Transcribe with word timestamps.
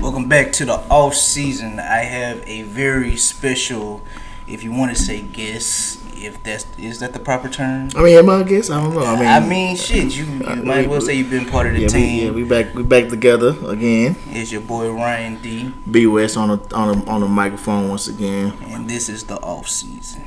Welcome 0.00 0.28
back 0.28 0.52
to 0.52 0.64
the 0.64 0.74
off 0.90 1.14
season. 1.14 1.80
I 1.80 1.98
have 2.04 2.42
a 2.46 2.62
very 2.62 3.16
special, 3.16 4.00
if 4.46 4.62
you 4.62 4.70
want 4.72 4.96
to 4.96 5.02
say 5.02 5.20
guest, 5.22 6.02
if 6.14 6.40
that's 6.42 6.66
is 6.78 7.00
that 7.00 7.12
the 7.12 7.18
proper 7.18 7.48
term? 7.48 7.90
I 7.96 8.02
mean, 8.02 8.16
am 8.16 8.30
I 8.30 8.40
a 8.40 8.44
guest? 8.44 8.70
I 8.70 8.80
don't 8.82 8.94
know. 8.94 9.04
I 9.04 9.16
mean, 9.18 9.26
I 9.28 9.40
mean, 9.40 9.76
shit. 9.76 10.16
You, 10.16 10.24
you 10.24 10.46
uh, 10.46 10.56
might 10.56 10.78
as 10.78 10.86
well 10.86 11.00
say 11.00 11.14
you've 11.14 11.30
been 11.30 11.46
part 11.46 11.66
of 11.66 11.74
the 11.74 11.80
yeah, 11.80 11.86
we, 11.86 11.92
team. 11.92 12.26
yeah, 12.26 12.30
we 12.30 12.44
back, 12.44 12.74
we 12.74 12.82
back 12.84 13.08
together 13.08 13.56
again. 13.66 14.16
It's 14.28 14.52
your 14.52 14.60
boy 14.60 14.90
Ryan 14.92 15.42
D, 15.42 15.72
B 15.90 16.06
West 16.06 16.36
on 16.36 16.48
the 16.48 16.74
on 16.76 17.00
the 17.00 17.10
on 17.10 17.20
the 17.20 17.28
microphone 17.28 17.88
once 17.88 18.06
again. 18.06 18.52
and 18.62 18.88
this 18.88 19.08
is 19.08 19.24
the 19.24 19.36
off 19.40 19.68
season. 19.68 20.26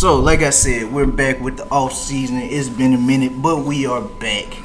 So, 0.00 0.16
like 0.18 0.40
I 0.40 0.48
said, 0.48 0.90
we're 0.90 1.04
back 1.04 1.40
with 1.40 1.58
the 1.58 1.68
off 1.68 1.92
season. 1.92 2.38
It's 2.38 2.70
been 2.70 2.94
a 2.94 2.98
minute, 2.98 3.42
but 3.42 3.66
we 3.66 3.84
are 3.84 4.00
back. 4.00 4.56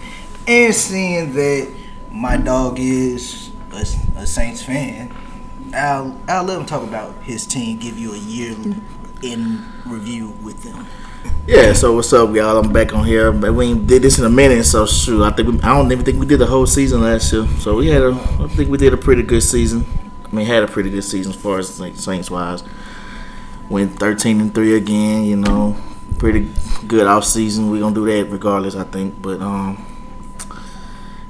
And 0.47 0.73
seeing 0.73 1.33
that 1.33 1.73
my 2.09 2.37
dog 2.37 2.79
is 2.79 3.51
a, 3.73 3.85
a 4.21 4.25
Saints 4.25 4.63
fan, 4.63 5.13
I'll 5.73 6.17
I'll 6.29 6.45
let 6.45 6.57
him 6.57 6.65
talk 6.65 6.83
about 6.83 7.21
his 7.21 7.45
team. 7.45 7.77
Give 7.79 7.99
you 7.99 8.13
a 8.13 8.17
year 8.17 8.55
in 9.23 9.65
review 9.85 10.29
with 10.41 10.63
them. 10.63 10.87
Yeah, 11.45 11.73
so 11.73 11.91
what's 11.91 12.13
up, 12.13 12.33
y'all? 12.33 12.57
I'm 12.57 12.71
back 12.71 12.93
on 12.93 13.03
here. 13.03 13.33
But 13.33 13.55
we 13.55 13.77
did 13.77 14.03
this 14.03 14.17
in 14.17 14.23
a 14.23 14.29
minute, 14.29 14.63
so 14.63 14.85
shoot. 14.85 15.21
I 15.21 15.31
think 15.31 15.49
we, 15.49 15.59
I 15.59 15.75
don't 15.75 15.91
even 15.91 16.05
think 16.05 16.17
we 16.17 16.27
did 16.27 16.39
the 16.39 16.45
whole 16.45 16.65
season 16.65 17.01
last 17.01 17.33
year. 17.33 17.45
So 17.59 17.75
we 17.75 17.87
had 17.87 18.03
a, 18.03 18.13
I 18.39 18.47
think 18.47 18.69
we 18.69 18.77
did 18.77 18.93
a 18.93 18.97
pretty 18.97 19.23
good 19.23 19.43
season. 19.43 19.85
I 20.23 20.33
mean, 20.33 20.45
had 20.45 20.63
a 20.63 20.67
pretty 20.67 20.91
good 20.91 21.03
season 21.03 21.33
as 21.33 21.37
far 21.37 21.59
as 21.59 21.77
like 21.77 21.97
Saints 21.97 22.31
wise. 22.31 22.63
Went 23.69 23.99
13 23.99 24.41
and 24.41 24.53
three 24.53 24.75
again. 24.75 25.23
You 25.23 25.37
know, 25.37 25.75
pretty 26.17 26.51
good 26.87 27.07
off 27.07 27.25
season. 27.25 27.69
We 27.69 27.79
gonna 27.79 27.95
do 27.95 28.05
that 28.05 28.31
regardless, 28.31 28.75
I 28.75 28.83
think. 28.83 29.21
But 29.21 29.41
um, 29.41 29.85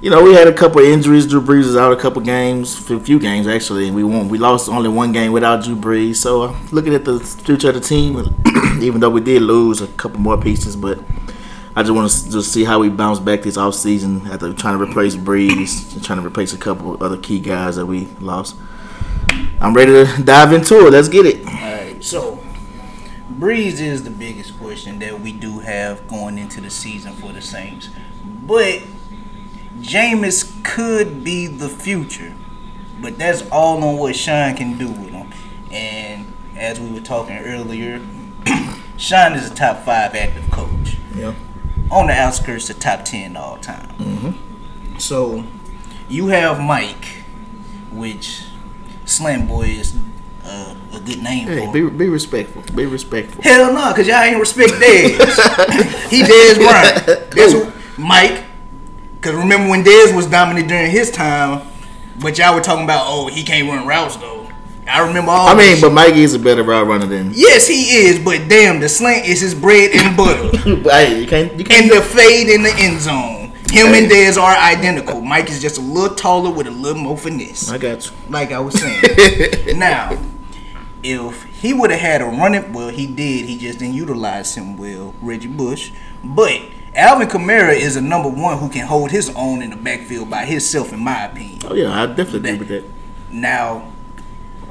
you 0.01 0.09
know, 0.09 0.23
we 0.23 0.33
had 0.33 0.47
a 0.47 0.53
couple 0.53 0.81
injuries. 0.81 1.25
Drew 1.25 1.41
Brees 1.41 1.65
was 1.65 1.77
out 1.77 1.91
a 1.91 1.95
couple 1.95 2.21
games, 2.21 2.89
a 2.91 2.99
few 2.99 3.19
games 3.19 3.47
actually, 3.47 3.87
and 3.87 3.95
we 3.95 4.03
won. 4.03 4.29
We 4.29 4.37
lost 4.37 4.69
only 4.69 4.89
one 4.89 5.11
game 5.11 5.31
without 5.31 5.63
Drew 5.63 5.75
Brees. 5.75 6.17
So 6.17 6.43
uh, 6.43 6.55
looking 6.71 6.93
at 6.93 7.05
the 7.05 7.19
future 7.19 7.69
of 7.69 7.75
the 7.75 7.81
team, 7.81 8.17
even 8.81 8.99
though 8.99 9.09
we 9.09 9.21
did 9.21 9.41
lose 9.41 9.81
a 9.81 9.87
couple 9.87 10.19
more 10.19 10.39
pieces, 10.39 10.75
but 10.75 10.99
I 11.77 11.81
just 11.83 11.93
want 11.93 12.09
to 12.09 12.31
just 12.31 12.53
see 12.53 12.63
how 12.63 12.79
we 12.79 12.87
bounce 12.87 13.19
back 13.19 13.41
this 13.41 13.57
off 13.57 13.75
season 13.75 14.27
after 14.27 14.53
trying 14.53 14.77
to 14.77 14.83
replace 14.83 15.15
Brees, 15.15 16.01
trying 16.05 16.21
to 16.21 16.25
replace 16.25 16.53
a 16.53 16.57
couple 16.57 17.03
other 17.03 17.17
key 17.17 17.39
guys 17.39 17.75
that 17.75 17.85
we 17.85 18.05
lost. 18.21 18.55
I'm 19.59 19.73
ready 19.73 19.91
to 19.91 20.23
dive 20.23 20.53
into 20.53 20.87
it. 20.87 20.91
Let's 20.91 21.09
get 21.09 21.25
it. 21.25 21.45
Alright, 21.45 21.94
so 22.01 22.43
Brees 23.31 23.79
is 23.79 24.03
the 24.03 24.11
biggest 24.11 24.57
question 24.59 24.99
that 24.99 25.19
we 25.19 25.31
do 25.31 25.59
have 25.59 26.07
going 26.07 26.37
into 26.37 26.61
the 26.61 26.69
season 26.69 27.13
for 27.13 27.31
the 27.31 27.41
Saints. 27.41 27.89
But 28.23 28.81
Jameis 29.79 30.63
could 30.63 31.23
be 31.23 31.47
the 31.47 31.69
future. 31.69 32.35
But 33.01 33.17
that's 33.17 33.47
all 33.49 33.83
on 33.83 33.97
what 33.97 34.15
Sean 34.15 34.55
can 34.55 34.77
do 34.77 34.87
with 34.87 35.09
him. 35.09 35.31
And 35.71 36.31
as 36.55 36.79
we 36.79 36.91
were 36.91 37.01
talking 37.01 37.37
earlier, 37.37 38.01
Sean 38.97 39.33
is 39.33 39.51
a 39.51 39.53
top 39.53 39.83
five 39.83 40.15
active 40.15 40.49
coach. 40.51 40.97
Yeah. 41.15 41.33
On 41.91 42.07
the 42.07 42.13
outskirts 42.13 42.69
of 42.69 42.79
top 42.79 43.05
ten 43.05 43.35
all 43.35 43.57
time. 43.57 43.89
Mm-hmm. 43.97 44.99
So 44.99 45.45
you 46.07 46.27
have 46.27 46.59
Mike, 46.59 47.23
which 47.91 48.43
Slant 49.05 49.47
Boy 49.47 49.63
is 49.63 49.95
uh, 50.45 50.75
a 50.93 50.99
good 50.99 51.21
name 51.23 51.47
Hey, 51.47 51.65
for. 51.65 51.73
be, 51.73 51.89
be 51.89 52.09
respectful. 52.09 52.61
Be 52.75 52.85
respectful. 52.85 53.41
Hell 53.43 53.73
no, 53.73 53.93
cause 53.93 54.07
y'all 54.07 54.21
ain't 54.21 54.39
respect 54.39 54.73
Dez. 54.73 56.09
he 56.09 56.21
Dez 56.21 56.55
Bryant. 56.57 57.31
That's 57.31 57.51
who, 57.53 57.71
Mike. 58.01 58.43
Cause 59.21 59.33
remember 59.33 59.69
when 59.69 59.83
Dez 59.83 60.15
was 60.15 60.27
dominant 60.27 60.67
during 60.67 60.91
his 60.91 61.09
time, 61.09 61.67
but 62.21 62.37
y'all 62.37 62.53
were 62.53 62.61
talking 62.61 62.83
about, 62.83 63.05
oh, 63.07 63.27
he 63.27 63.43
can't 63.43 63.67
run 63.67 63.87
routes 63.87 64.15
though. 64.17 64.47
I 64.87 64.99
remember 65.07 65.31
all. 65.31 65.47
I 65.47 65.55
mean, 65.57 65.81
but 65.81 65.91
Mikey 65.93 66.21
is 66.21 66.35
a 66.35 66.39
better 66.39 66.61
route 66.61 66.85
runner 66.85 67.07
than. 67.07 67.31
yes, 67.33 67.67
he 67.67 68.05
is. 68.05 68.19
But 68.23 68.47
damn, 68.47 68.79
the 68.79 68.87
slant 68.87 69.25
is 69.27 69.41
his 69.41 69.55
bread 69.55 69.89
and 69.95 70.15
butter, 70.17 70.55
hey, 70.59 71.19
you 71.21 71.25
can't. 71.27 71.53
You 71.57 71.63
can't. 71.65 71.91
and 71.91 71.91
the 71.91 72.03
fade 72.05 72.49
in 72.49 72.61
the 72.61 72.71
end 72.77 73.01
zone. 73.01 73.51
Him 73.71 73.87
and 73.95 74.09
Dez 74.09 74.37
are 74.39 74.55
identical. 74.55 75.21
Mike 75.21 75.49
is 75.49 75.59
just 75.59 75.79
a 75.79 75.81
little 75.81 76.15
taller 76.15 76.51
with 76.51 76.67
a 76.67 76.71
little 76.71 77.01
more 77.01 77.17
finesse. 77.17 77.67
I 77.71 77.79
got 77.79 78.05
you. 78.05 78.11
like 78.29 78.51
I 78.51 78.59
was 78.59 78.79
saying. 78.79 79.77
now, 79.79 80.15
if 81.05 81.43
he 81.43 81.73
would 81.73 81.91
have 81.91 81.99
had 81.99 82.21
a 82.21 82.25
running, 82.25 82.73
well, 82.73 82.89
he 82.89 83.05
did. 83.05 83.45
He 83.45 83.57
just 83.57 83.79
didn't 83.79 83.93
utilize 83.93 84.55
him 84.55 84.75
well, 84.75 85.13
Reggie 85.21 85.47
Bush. 85.47 85.91
But 86.23 86.61
Alvin 86.95 87.27
Kamara 87.27 87.75
is 87.75 87.95
a 87.95 88.01
number 88.01 88.29
one 88.29 88.57
who 88.57 88.69
can 88.69 88.87
hold 88.87 89.11
his 89.11 89.31
own 89.35 89.61
in 89.61 89.69
the 89.69 89.75
backfield 89.75 90.29
by 90.29 90.45
himself, 90.45 90.91
in 90.91 90.99
my 90.99 91.25
opinion. 91.25 91.59
Oh 91.65 91.75
yeah, 91.75 92.01
I 92.01 92.07
definitely 92.07 92.49
agree 92.49 92.57
with 92.57 92.67
that. 92.69 92.83
Now, 93.31 93.91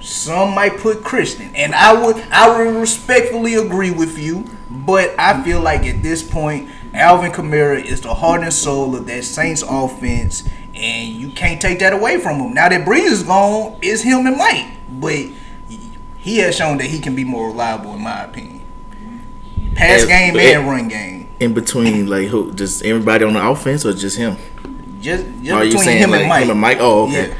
some 0.00 0.54
might 0.54 0.78
put 0.78 1.04
Christian, 1.04 1.54
and 1.54 1.74
I 1.74 1.92
would 1.92 2.16
I 2.30 2.48
would 2.48 2.74
respectfully 2.80 3.54
agree 3.54 3.90
with 3.90 4.18
you, 4.18 4.44
but 4.70 5.14
I 5.18 5.42
feel 5.44 5.60
like 5.60 5.86
at 5.86 6.02
this 6.02 6.22
point, 6.22 6.68
Alvin 6.92 7.30
Kamara 7.30 7.82
is 7.82 8.00
the 8.00 8.12
heart 8.12 8.42
and 8.42 8.52
soul 8.52 8.96
of 8.96 9.06
that 9.06 9.24
Saints 9.24 9.62
offense, 9.62 10.48
and 10.74 11.08
you 11.08 11.30
can't 11.30 11.60
take 11.60 11.78
that 11.78 11.92
away 11.92 12.18
from 12.18 12.40
him. 12.40 12.54
Now 12.54 12.68
that 12.68 12.84
Brees 12.84 13.12
is 13.12 13.22
gone, 13.22 13.78
it's 13.82 14.02
him 14.02 14.26
and 14.26 14.36
Mike, 14.36 14.66
but 14.88 15.26
he 16.24 16.38
has 16.38 16.56
shown 16.56 16.78
that 16.78 16.86
he 16.86 16.98
can 16.98 17.14
be 17.14 17.22
more 17.24 17.48
reliable, 17.48 17.94
in 17.94 18.00
my 18.02 18.24
opinion. 18.24 18.62
Pass 19.74 20.02
As- 20.02 20.06
game 20.06 20.36
and 20.36 20.66
run 20.66 20.88
game, 20.88 21.28
In 21.40 21.52
between, 21.54 22.06
like 22.06 22.28
who? 22.28 22.52
Just 22.52 22.82
everybody 22.84 23.24
on 23.24 23.34
the 23.34 23.46
offense, 23.46 23.84
or 23.84 23.92
just 23.92 24.16
him? 24.16 24.36
just 25.00 25.24
just 25.42 25.52
Are 25.52 25.62
you 25.64 25.70
between 25.70 25.84
saying 25.84 25.98
him 25.98 26.10
like 26.10 26.20
and 26.20 26.28
Mike. 26.28 26.42
him 26.44 26.50
and 26.50 26.60
Mike? 26.60 26.78
Oh, 26.80 27.04
okay. 27.08 27.28
Yeah. 27.28 27.34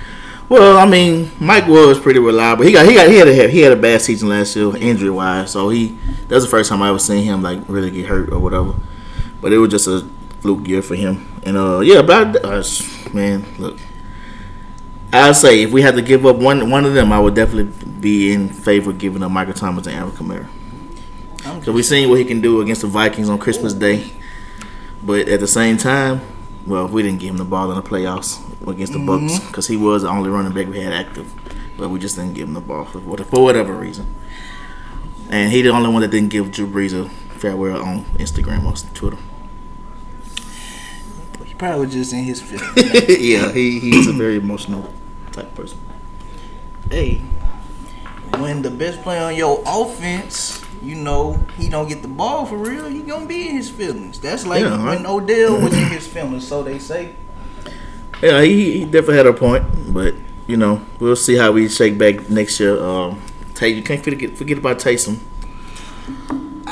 Well, 0.49 0.77
I 0.77 0.85
mean, 0.87 1.31
Mike 1.41 1.67
was 1.67 1.99
pretty 1.99 2.19
reliable. 2.19 2.65
He 2.65 2.73
got 2.73 2.87
he 2.87 2.95
got 2.95 3.09
he 3.09 3.17
had 3.17 3.29
a 3.29 3.49
he 3.49 3.61
had 3.61 3.73
a 3.73 3.77
bad 3.77 4.03
season 4.03 4.29
last 4.29 4.55
year, 4.55 4.77
injury 4.77 5.09
wise. 5.11 5.53
So 5.53 5.71
he 5.71 5.97
that 6.29 6.35
was 6.35 6.45
the 6.45 6.51
first 6.51 6.69
time 6.69 6.83
I 6.83 6.91
ever 6.91 6.99
seen 6.99 7.25
him 7.25 7.41
like 7.43 7.61
really 7.69 7.91
get 7.91 8.07
hurt 8.07 8.31
or 8.31 8.39
whatever. 8.41 8.75
But 9.41 9.53
it 9.55 9.59
was 9.59 9.71
just 9.71 9.87
a 9.89 10.07
fluke 10.41 10.69
year 10.69 10.83
for 10.83 10.97
him. 10.97 11.27
And 11.45 11.57
uh, 11.57 11.81
yeah, 11.81 12.03
but 12.03 12.45
I, 12.45 12.49
uh, 12.59 12.65
man, 13.15 13.47
look, 13.59 13.79
I'd 15.15 15.37
say 15.37 15.63
if 15.63 15.71
we 15.71 15.83
had 15.83 15.95
to 15.95 16.03
give 16.03 16.27
up 16.27 16.37
one 16.37 16.71
one 16.71 16.85
of 16.85 16.95
them, 16.95 17.13
I 17.13 17.21
would 17.21 17.35
definitely 17.35 17.73
be 18.01 18.33
in 18.33 18.49
favor 18.49 18.91
of 18.91 18.99
giving 18.99 19.23
up 19.23 19.31
Michael 19.31 19.55
Thomas 19.55 19.87
and 19.87 19.97
Aaron 19.97 20.11
Kamara. 20.11 20.49
I'm 21.47 21.63
So 21.63 21.73
we 21.73 21.83
seen 21.83 22.09
what 22.09 22.19
he 22.19 22.25
can 22.25 22.41
do 22.41 22.61
against 22.61 22.81
the 22.81 22.89
Vikings 22.89 23.29
on 23.29 23.39
Christmas 23.39 23.75
Day, 23.75 24.11
but 25.03 25.29
at 25.29 25.39
the 25.39 25.47
same 25.47 25.77
time, 25.77 26.21
well, 26.67 26.89
we 26.89 27.03
didn't 27.03 27.21
give 27.21 27.31
him 27.31 27.37
the 27.37 27.45
ball 27.45 27.71
in 27.71 27.77
the 27.77 27.83
playoffs 27.83 28.41
against 28.69 28.93
the 28.93 28.99
Bucs 28.99 29.31
mm-hmm. 29.31 29.47
because 29.47 29.69
he 29.69 29.77
was 29.77 30.03
the 30.03 30.09
only 30.09 30.31
running 30.31 30.53
back 30.53 30.67
we 30.67 30.81
had 30.81 30.93
active, 30.93 31.33
but 31.77 31.91
we 31.91 31.99
just 31.99 32.17
didn't 32.17 32.35
give 32.35 32.49
him 32.49 32.55
the 32.55 32.61
ball 32.61 32.85
for, 32.85 33.01
for 33.25 33.43
whatever 33.43 33.73
reason. 33.73 34.13
And 35.31 35.53
he 35.53 35.63
the 35.63 35.71
only 35.71 35.91
one 35.91 36.03
that 36.03 36.11
didn't 36.11 36.31
give 36.31 36.51
Drew 36.51 36.67
Brees 36.67 36.93
a 36.93 37.09
farewell 37.39 37.83
on 37.83 38.05
Instagram 38.17 38.65
or 38.65 38.75
Twitter. 38.95 39.19
He 41.45 41.55
probably 41.55 41.87
was 41.87 41.95
just 41.95 42.13
in 42.13 42.25
his 42.25 42.43
feelings. 42.43 42.75
yeah, 43.21 43.53
he 43.53 43.79
he's 43.79 44.09
a 44.09 44.13
very 44.13 44.37
emotional 44.37 44.93
type 45.35 45.55
person. 45.55 45.79
hey, 46.91 47.21
when 48.39 48.63
the 48.63 48.71
best 48.71 49.03
player 49.03 49.23
on 49.23 49.35
your 49.37 49.63
offense, 49.67 50.61
you 50.83 50.95
know, 50.95 51.39
he 51.57 51.69
don't 51.69 51.89
get 51.89 52.03
the 52.03 52.09
ball 52.09 52.47
for 52.47 52.57
real, 52.57 52.87
he 52.89 53.01
gonna 53.03 53.27
be 53.27 53.49
in 53.49 53.57
his 53.57 53.71
feelings. 53.71 54.19
That's 54.21 54.47
like 54.47 54.61
Yeah, 54.63 54.77
when 54.79 55.03
right. 55.03 55.07
Odell 55.07 55.61
was 55.61 55.73
in 55.73 55.89
his 55.99 56.07
feelings, 56.07 56.47
so 56.47 56.63
they 56.63 56.79
say. 56.79 57.15
Yeah, 58.23 58.43
he, 58.43 58.79
he 58.81 58.85
definitely 58.85 59.17
had 59.17 59.27
a 59.27 59.33
point, 59.33 59.65
but 59.93 60.15
you 60.47 60.57
know 60.57 60.81
we'll 61.01 61.17
see 61.17 61.37
how 61.37 61.53
we 61.53 61.69
shake 61.69 61.99
back 61.99 62.29
next 62.31 62.59
year. 62.61 62.83
Um, 62.83 63.21
Tay, 63.55 63.69
you 63.71 63.83
can't 63.83 64.03
forget 64.03 64.37
forget 64.37 64.59
about 64.59 64.79
Taysom. 64.79 65.19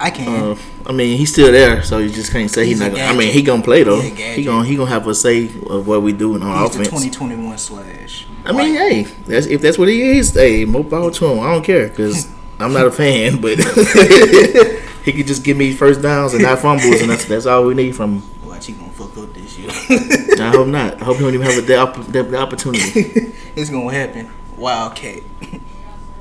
I 0.03 0.11
can. 0.11 0.29
Uh, 0.29 0.57
I 0.85 0.91
mean, 0.91 1.17
he's 1.17 1.33
still 1.33 1.53
there, 1.53 1.81
so 1.85 1.99
you 1.99 2.11
just 2.11 2.33
can't 2.33 2.51
say 2.51 2.67
he's, 2.67 2.81
He's 2.81 2.81
not. 2.81 2.91
Gonna, 2.91 3.05
I 3.05 3.17
mean, 3.17 3.33
he 3.33 3.41
gonna 3.41 3.63
play 3.63 3.85
though. 3.85 4.01
He 4.01 4.11
he 4.11 4.45
gonna 4.45 4.67
he 4.67 4.75
gonna 4.75 4.91
have 4.91 5.07
a 5.07 5.15
say 5.15 5.45
of 5.71 5.87
what 5.87 6.03
we 6.03 6.13
do 6.13 6.35
in 6.35 6.43
our 6.43 6.65
He's 6.65 6.75
offense. 6.75 6.89
2021 6.89 7.57
slash. 7.57 8.27
I 8.45 8.51
mean, 8.51 8.75
hey, 8.75 9.03
that's 9.27 9.47
if 9.47 9.61
that's 9.63 9.79
what 9.79 9.87
he 9.87 10.19
is. 10.19 10.35
Hey, 10.35 10.65
more 10.65 10.83
power 10.83 11.13
to 11.13 11.27
him. 11.27 11.39
I 11.39 11.53
don't 11.53 11.65
care 11.65 11.89
because 11.89 12.29
I'm 12.59 12.73
not 12.73 12.87
a 12.87 12.91
fan, 12.91 13.41
but 13.41 13.59
he 15.05 15.13
could 15.13 15.29
just 15.29 15.45
give 15.45 15.57
me 15.57 15.73
first 15.73 16.03
downs 16.03 16.35
and 16.35 16.43
not 16.43 16.59
fumbles, 16.59 17.01
and 17.01 17.09
that's 17.09 17.25
that's 17.27 17.47
all 17.47 17.65
we 17.65 17.75
need 17.75 17.95
from 17.95 18.19
him. 18.19 18.49
Watch, 18.49 18.67
he 18.67 18.73
gonna 18.73 18.91
fuck 18.91 19.17
up 19.19 19.33
this 19.33 19.57
year. 19.57 19.71
I 19.71 20.51
hope 20.51 20.67
not. 20.67 21.01
I 21.01 21.05
hope 21.05 21.19
he 21.19 21.23
don't 21.23 21.35
even 21.35 21.47
have 21.47 21.59
a, 21.59 22.11
the, 22.11 22.39
opportunity. 22.39 23.01
it's 23.55 23.71
gonna 23.71 23.93
happen. 23.93 24.33
Wildcat. 24.57 25.23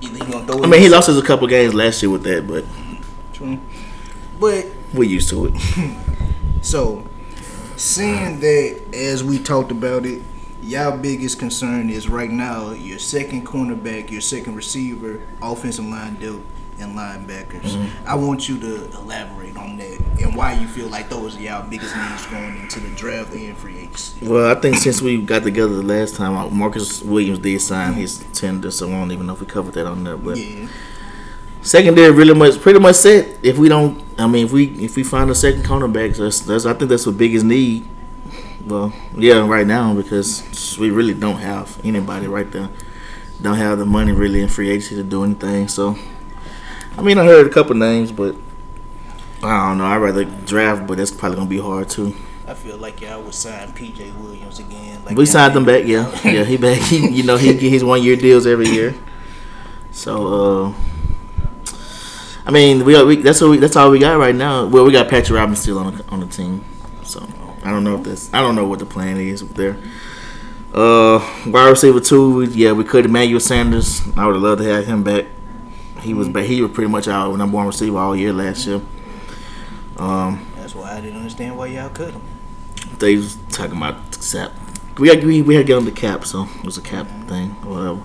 Either 0.01 0.25
he 0.25 0.31
gonna 0.31 0.45
throw. 0.45 0.63
I 0.63 0.67
mean, 0.67 0.81
he 0.81 0.89
lost 0.89 1.09
us 1.09 1.17
a 1.17 1.25
couple 1.25 1.47
games 1.47 1.73
last 1.73 2.03
year 2.03 2.11
with 2.11 2.23
that, 2.23 2.47
but 2.47 2.63
But 4.39 4.67
we're 4.93 5.03
used 5.09 5.29
to 5.29 5.47
it. 5.47 5.53
So, 6.63 7.03
seeing 7.75 8.39
that 8.39 8.81
as 8.93 9.23
we 9.23 9.39
talked 9.39 9.71
about 9.71 10.05
it, 10.05 10.21
y'all 10.61 10.95
biggest 10.95 11.39
concern 11.39 11.89
is 11.89 12.07
right 12.07 12.29
now 12.29 12.69
your 12.69 12.99
second 12.99 13.47
cornerback, 13.47 14.11
your 14.11 14.21
second 14.21 14.55
receiver, 14.55 15.21
offensive 15.41 15.85
line 15.85 16.15
depth 16.15 16.41
and 16.79 16.95
linebackers. 16.95 17.61
Mm-hmm. 17.61 18.07
I 18.07 18.15
want 18.15 18.47
you 18.47 18.59
to 18.59 18.85
elaborate 18.97 19.57
on 19.57 19.77
that 19.77 19.99
and 20.21 20.35
why 20.35 20.53
you 20.53 20.67
feel 20.67 20.87
like 20.87 21.09
those 21.09 21.35
are 21.37 21.41
y'all 21.41 21.67
biggest 21.67 21.95
needs 21.95 22.25
going 22.27 22.57
into 22.59 22.79
the 22.79 22.89
draft 22.95 23.33
and 23.33 23.57
free 23.57 23.79
agency. 23.79 24.27
Well, 24.27 24.55
I 24.55 24.59
think 24.59 24.77
since 24.77 25.01
we 25.01 25.21
got 25.21 25.43
together 25.43 25.75
the 25.75 25.83
last 25.83 26.15
time, 26.15 26.35
uh, 26.35 26.49
Marcus 26.49 27.01
Williams 27.01 27.39
did 27.39 27.59
sign 27.61 27.93
his 27.93 28.23
tender, 28.33 28.69
so 28.71 28.87
I 28.87 28.91
don't 28.91 29.11
even 29.11 29.25
know 29.25 29.33
if 29.33 29.41
we 29.41 29.47
covered 29.47 29.73
that 29.73 29.85
on 29.87 30.03
there. 30.03 30.17
But 30.17 30.37
Yeah. 30.37 30.67
Secondary 31.61 32.11
really 32.11 32.33
much, 32.33 32.59
pretty 32.59 32.79
much 32.79 32.95
set. 32.95 33.37
If 33.43 33.57
we 33.57 33.69
don't, 33.69 34.03
I 34.17 34.27
mean, 34.27 34.45
if 34.45 34.51
we 34.51 34.65
if 34.83 34.95
we 34.95 35.03
find 35.03 35.29
a 35.29 35.35
second 35.35 35.63
cornerback, 35.63 36.17
that's, 36.17 36.41
that's 36.41 36.65
I 36.65 36.73
think 36.73 36.89
that's 36.89 37.05
the 37.05 37.11
biggest 37.11 37.45
need. 37.45 37.87
Well, 38.65 38.93
yeah, 39.17 39.47
right 39.47 39.65
now 39.65 39.93
because 39.93 40.77
we 40.79 40.91
really 40.91 41.13
don't 41.13 41.37
have 41.37 41.79
anybody 41.83 42.27
right 42.27 42.49
there. 42.51 42.69
Don't 43.41 43.57
have 43.57 43.79
the 43.79 43.85
money 43.85 44.11
really 44.11 44.41
in 44.41 44.49
free 44.49 44.69
agency 44.69 44.95
to 44.95 45.03
do 45.03 45.23
anything. 45.23 45.67
So, 45.67 45.97
I 46.95 47.01
mean, 47.01 47.17
I 47.17 47.25
heard 47.25 47.47
a 47.47 47.49
couple 47.49 47.75
names, 47.75 48.11
but 48.11 48.35
I 49.41 49.69
don't 49.69 49.79
know. 49.79 49.85
I'd 49.85 49.97
rather 49.97 50.25
draft, 50.25 50.85
but 50.85 50.97
that's 50.97 51.09
probably 51.09 51.37
gonna 51.37 51.49
be 51.49 51.59
hard 51.59 51.89
too. 51.89 52.15
I 52.47 52.53
feel 52.53 52.77
like 52.77 53.01
y'all 53.01 53.21
would 53.23 53.33
sign 53.33 53.69
PJ 53.69 54.15
Williams 54.21 54.59
again. 54.59 55.03
Like 55.05 55.17
We 55.17 55.25
signed 55.25 55.55
him 55.55 55.65
back, 55.65 55.85
yeah, 55.85 56.11
yeah. 56.23 56.43
He 56.43 56.57
back. 56.57 56.79
He, 56.81 57.09
you 57.09 57.23
know, 57.23 57.37
he 57.37 57.53
get 57.53 57.71
his 57.71 57.83
one 57.83 58.03
year 58.03 58.15
deals 58.15 58.45
every 58.45 58.67
year. 58.67 58.93
So, 59.91 60.67
uh, 60.67 60.73
I 62.45 62.51
mean, 62.51 62.85
we, 62.85 63.03
we 63.03 63.15
that's 63.17 63.41
what 63.41 63.51
we, 63.51 63.57
that's 63.57 63.75
all 63.75 63.91
we 63.91 63.99
got 63.99 64.17
right 64.17 64.35
now. 64.35 64.65
Well, 64.65 64.85
we 64.85 64.91
got 64.91 65.09
Patrick 65.09 65.37
Robinson 65.37 65.61
still 65.61 65.77
on 65.79 65.97
the, 65.97 66.05
on 66.09 66.19
the 66.21 66.25
team, 66.25 66.65
so 67.03 67.27
I 67.63 67.69
don't 67.69 67.83
know 67.83 67.97
if 67.97 68.03
that's 68.03 68.33
I 68.33 68.41
don't 68.41 68.55
know 68.55 68.67
what 68.67 68.79
the 68.79 68.85
plan 68.85 69.17
is 69.17 69.47
there. 69.49 69.77
Uh, 70.73 71.19
wide 71.47 71.69
receiver 71.69 71.99
two, 71.99 72.43
yeah, 72.43 72.71
we 72.71 72.83
could 72.83 73.05
Emmanuel 73.05 73.39
Sanders. 73.39 74.01
I 74.17 74.25
would 74.25 74.35
have 74.35 74.43
loved 74.43 74.61
to 74.61 74.67
have 74.69 74.85
him 74.85 75.03
back. 75.03 75.25
He 76.01 76.13
was 76.13 76.29
back. 76.29 76.45
He 76.45 76.61
was 76.61 76.71
pretty 76.71 76.89
much 76.89 77.07
our 77.07 77.37
number 77.37 77.57
one 77.57 77.67
receiver 77.67 77.97
all 77.97 78.15
year 78.15 78.33
last 78.33 78.65
year. 78.65 78.81
Um, 79.97 80.47
That's 80.55 80.73
why 80.73 80.97
I 80.97 81.01
didn't 81.01 81.17
understand 81.17 81.57
why 81.57 81.67
y'all 81.67 81.89
cut 81.89 82.13
him. 82.13 82.21
they 82.97 83.17
was 83.17 83.37
talking 83.49 83.77
about 83.77 83.97
cap. 84.19 84.51
We 84.97 85.09
had 85.09 85.23
we, 85.23 85.41
we 85.41 85.55
had 85.55 85.61
to 85.61 85.67
get 85.67 85.77
on 85.77 85.85
the 85.85 85.91
cap, 85.91 86.25
so 86.25 86.47
it 86.59 86.65
was 86.65 86.77
a 86.77 86.81
cap 86.81 87.07
thing 87.27 87.55
or 87.65 87.69
whatever. 87.69 88.01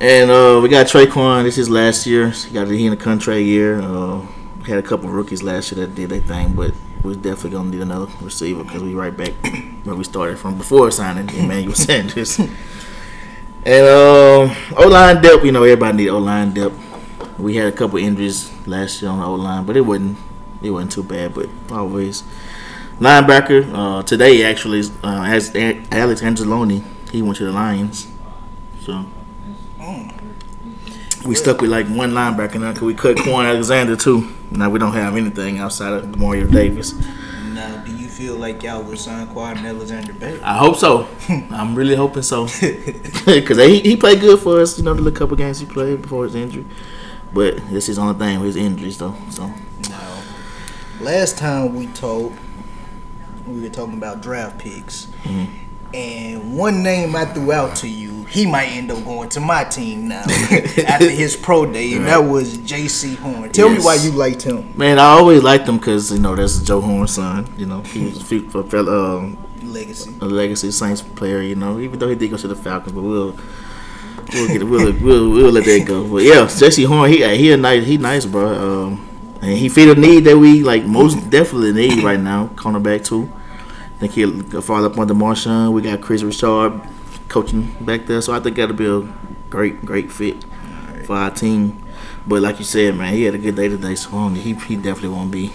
And 0.00 0.30
uh, 0.30 0.60
we 0.62 0.70
got 0.70 0.86
Tre'Quan. 0.86 1.44
This 1.44 1.58
is 1.58 1.68
last 1.68 2.06
year. 2.06 2.30
He 2.30 2.54
got 2.54 2.66
he 2.68 2.86
in 2.86 2.92
a 2.94 2.96
contract 2.96 3.42
year. 3.42 3.82
Uh, 3.82 4.26
we 4.58 4.64
had 4.64 4.78
a 4.78 4.82
couple 4.82 5.10
rookies 5.10 5.42
last 5.42 5.72
year 5.72 5.84
that 5.84 5.94
did 5.94 6.08
their 6.08 6.20
thing, 6.20 6.54
but 6.54 6.72
we're 7.04 7.16
definitely 7.16 7.50
gonna 7.50 7.68
need 7.68 7.82
another 7.82 8.10
receiver 8.22 8.64
because 8.64 8.82
we 8.82 8.94
right 8.94 9.14
back 9.14 9.32
where 9.84 9.94
we 9.94 10.04
started 10.04 10.38
from 10.38 10.56
before 10.56 10.90
signing 10.90 11.28
Emmanuel 11.36 11.74
Sanders. 11.74 12.38
And 12.38 13.86
um, 13.86 14.56
O 14.74 14.88
line 14.88 15.20
depth, 15.20 15.44
you 15.44 15.52
know, 15.52 15.64
everybody 15.64 15.98
need 15.98 16.08
O 16.08 16.16
line 16.16 16.54
depth. 16.54 17.38
We 17.38 17.56
had 17.56 17.66
a 17.66 17.72
couple 17.72 17.98
injuries 17.98 18.50
last 18.66 19.02
year 19.02 19.10
on 19.10 19.18
the 19.18 19.26
O 19.26 19.34
line, 19.34 19.66
but 19.66 19.76
it 19.76 19.82
wasn't 19.82 20.16
it 20.62 20.70
wasn't 20.70 20.92
too 20.92 21.02
bad. 21.02 21.34
But 21.34 21.50
always 21.70 22.22
linebacker 22.98 23.70
uh, 23.74 24.02
today 24.04 24.44
actually 24.44 24.80
uh, 25.04 25.24
as 25.24 25.54
Alex 25.54 26.22
Anzalone, 26.22 26.84
he 27.10 27.20
went 27.20 27.36
to 27.36 27.44
the 27.44 27.52
Lions, 27.52 28.08
so 28.80 29.04
we 31.24 31.34
stuck 31.34 31.60
with 31.60 31.70
like 31.70 31.86
one 31.86 32.12
linebacker 32.12 32.60
now 32.60 32.72
because 32.72 32.82
we 32.82 32.94
cut 32.94 33.16
Kwon 33.16 33.44
Alexander 33.44 33.96
too. 33.96 34.28
Now 34.50 34.70
we 34.70 34.78
don't 34.78 34.92
have 34.94 35.16
anything 35.16 35.58
outside 35.58 35.92
of 35.92 36.18
Mario 36.18 36.46
Davis. 36.46 36.94
Now, 37.52 37.76
do 37.84 37.94
you 37.94 38.08
feel 38.08 38.36
like 38.36 38.62
y'all 38.62 38.82
would 38.82 38.98
sign 38.98 39.26
Quad 39.28 39.58
and 39.58 39.66
Alexander 39.66 40.12
back? 40.14 40.40
I 40.42 40.56
hope 40.56 40.76
so. 40.76 41.08
I'm 41.28 41.74
really 41.74 41.94
hoping 41.94 42.22
so 42.22 42.44
because 43.26 43.58
he 43.58 43.80
he 43.80 43.96
played 43.96 44.20
good 44.20 44.40
for 44.40 44.60
us. 44.60 44.78
You 44.78 44.84
know 44.84 44.94
the 44.94 45.02
little 45.02 45.18
couple 45.18 45.36
games 45.36 45.60
he 45.60 45.66
played 45.66 46.02
before 46.02 46.24
his 46.24 46.34
injury, 46.34 46.64
but 47.34 47.56
this 47.70 47.88
is 47.88 47.98
only 47.98 48.18
thing 48.18 48.38
with 48.40 48.54
his 48.54 48.56
injuries 48.56 48.98
though. 48.98 49.14
So 49.30 49.52
Now, 49.90 50.22
last 51.00 51.36
time 51.38 51.74
we 51.74 51.86
talked, 51.88 52.36
we 53.46 53.60
were 53.60 53.68
talking 53.68 53.94
about 53.98 54.22
draft 54.22 54.58
picks. 54.58 55.06
Mm-hmm. 55.24 55.69
And 55.92 56.56
one 56.56 56.82
name 56.82 57.16
I 57.16 57.24
threw 57.24 57.52
out 57.52 57.74
to 57.76 57.88
you, 57.88 58.24
he 58.26 58.46
might 58.46 58.66
end 58.68 58.90
up 58.92 59.04
going 59.04 59.28
to 59.30 59.40
my 59.40 59.64
team 59.64 60.06
now 60.08 60.22
after 60.86 61.10
his 61.10 61.36
pro 61.36 61.66
day, 61.70 61.94
and 61.94 62.06
that 62.06 62.18
was 62.18 62.58
Jaycee 62.58 63.16
Horn. 63.16 63.50
Tell 63.50 63.68
Yes. 63.70 63.78
me 63.80 63.84
why 63.84 63.94
you 63.96 64.10
liked 64.12 64.42
him. 64.42 64.72
man, 64.76 64.98
I 65.00 65.06
always 65.06 65.42
liked 65.42 65.68
him 65.68 65.78
because 65.78 66.12
you 66.12 66.20
know 66.20 66.36
that's 66.36 66.62
Joe 66.62 66.80
Horn's 66.80 67.12
son. 67.14 67.52
You 67.56 67.66
know 67.66 67.80
he 67.80 68.04
was 68.06 68.18
a 68.18 68.24
fe- 68.24 68.40
fellow. 68.68 69.18
Um, 69.18 69.38
Legacy. 69.62 70.14
a 70.20 70.24
legacy 70.24 70.70
Saints 70.70 71.02
player, 71.02 71.42
you 71.42 71.54
know, 71.54 71.78
even 71.80 71.98
though 71.98 72.08
he 72.08 72.14
did 72.16 72.30
go 72.30 72.36
to 72.38 72.48
the 72.48 72.56
Falcons, 72.56 72.92
but 72.92 73.02
we'll 73.02 73.36
we'll 74.32 74.48
get 74.48 74.62
we'll, 74.64 74.92
we'll 74.94 75.30
we'll 75.30 75.50
let 75.52 75.64
that 75.64 75.84
go. 75.86 76.08
But 76.08 76.22
yeah, 76.22 76.46
Jaycee 76.46 76.86
Horn, 76.86 77.10
he 77.10 77.18
he 77.36 77.52
a 77.52 77.56
nice 77.56 77.84
he 77.84 77.98
nice 77.98 78.24
bro, 78.26 78.86
um, 78.86 79.08
and 79.42 79.52
he 79.58 79.68
fit 79.68 79.96
a 79.96 80.00
need 80.00 80.20
that 80.24 80.38
we 80.38 80.62
like 80.62 80.84
most 80.86 81.28
definitely 81.30 81.72
need 81.72 82.02
right 82.02 82.18
now. 82.18 82.46
Cornerback 82.54 83.04
too. 83.04 83.30
I 84.00 84.08
think 84.08 84.14
he'll 84.14 84.62
follow 84.62 84.88
up 84.88 84.98
under 84.98 85.12
Marshon. 85.12 85.72
We 85.74 85.82
got 85.82 86.00
Kris 86.00 86.22
Richard 86.22 86.80
coaching 87.28 87.76
back 87.82 88.06
there, 88.06 88.22
so 88.22 88.32
I 88.32 88.40
think 88.40 88.56
that'll 88.56 88.74
be 88.74 88.86
a 88.86 89.02
great 89.50 89.84
great 89.84 90.10
fit 90.10 90.42
for 91.04 91.16
our 91.16 91.30
team. 91.30 91.84
But 92.26 92.40
like 92.40 92.58
you 92.58 92.64
said, 92.64 92.96
man, 92.96 93.12
he 93.12 93.24
had 93.24 93.34
a 93.34 93.38
good 93.38 93.56
day 93.56 93.68
today, 93.68 93.94
so 93.96 94.28
he 94.28 94.54
he 94.54 94.76
definitely 94.76 95.10
won't 95.10 95.30
be 95.30 95.52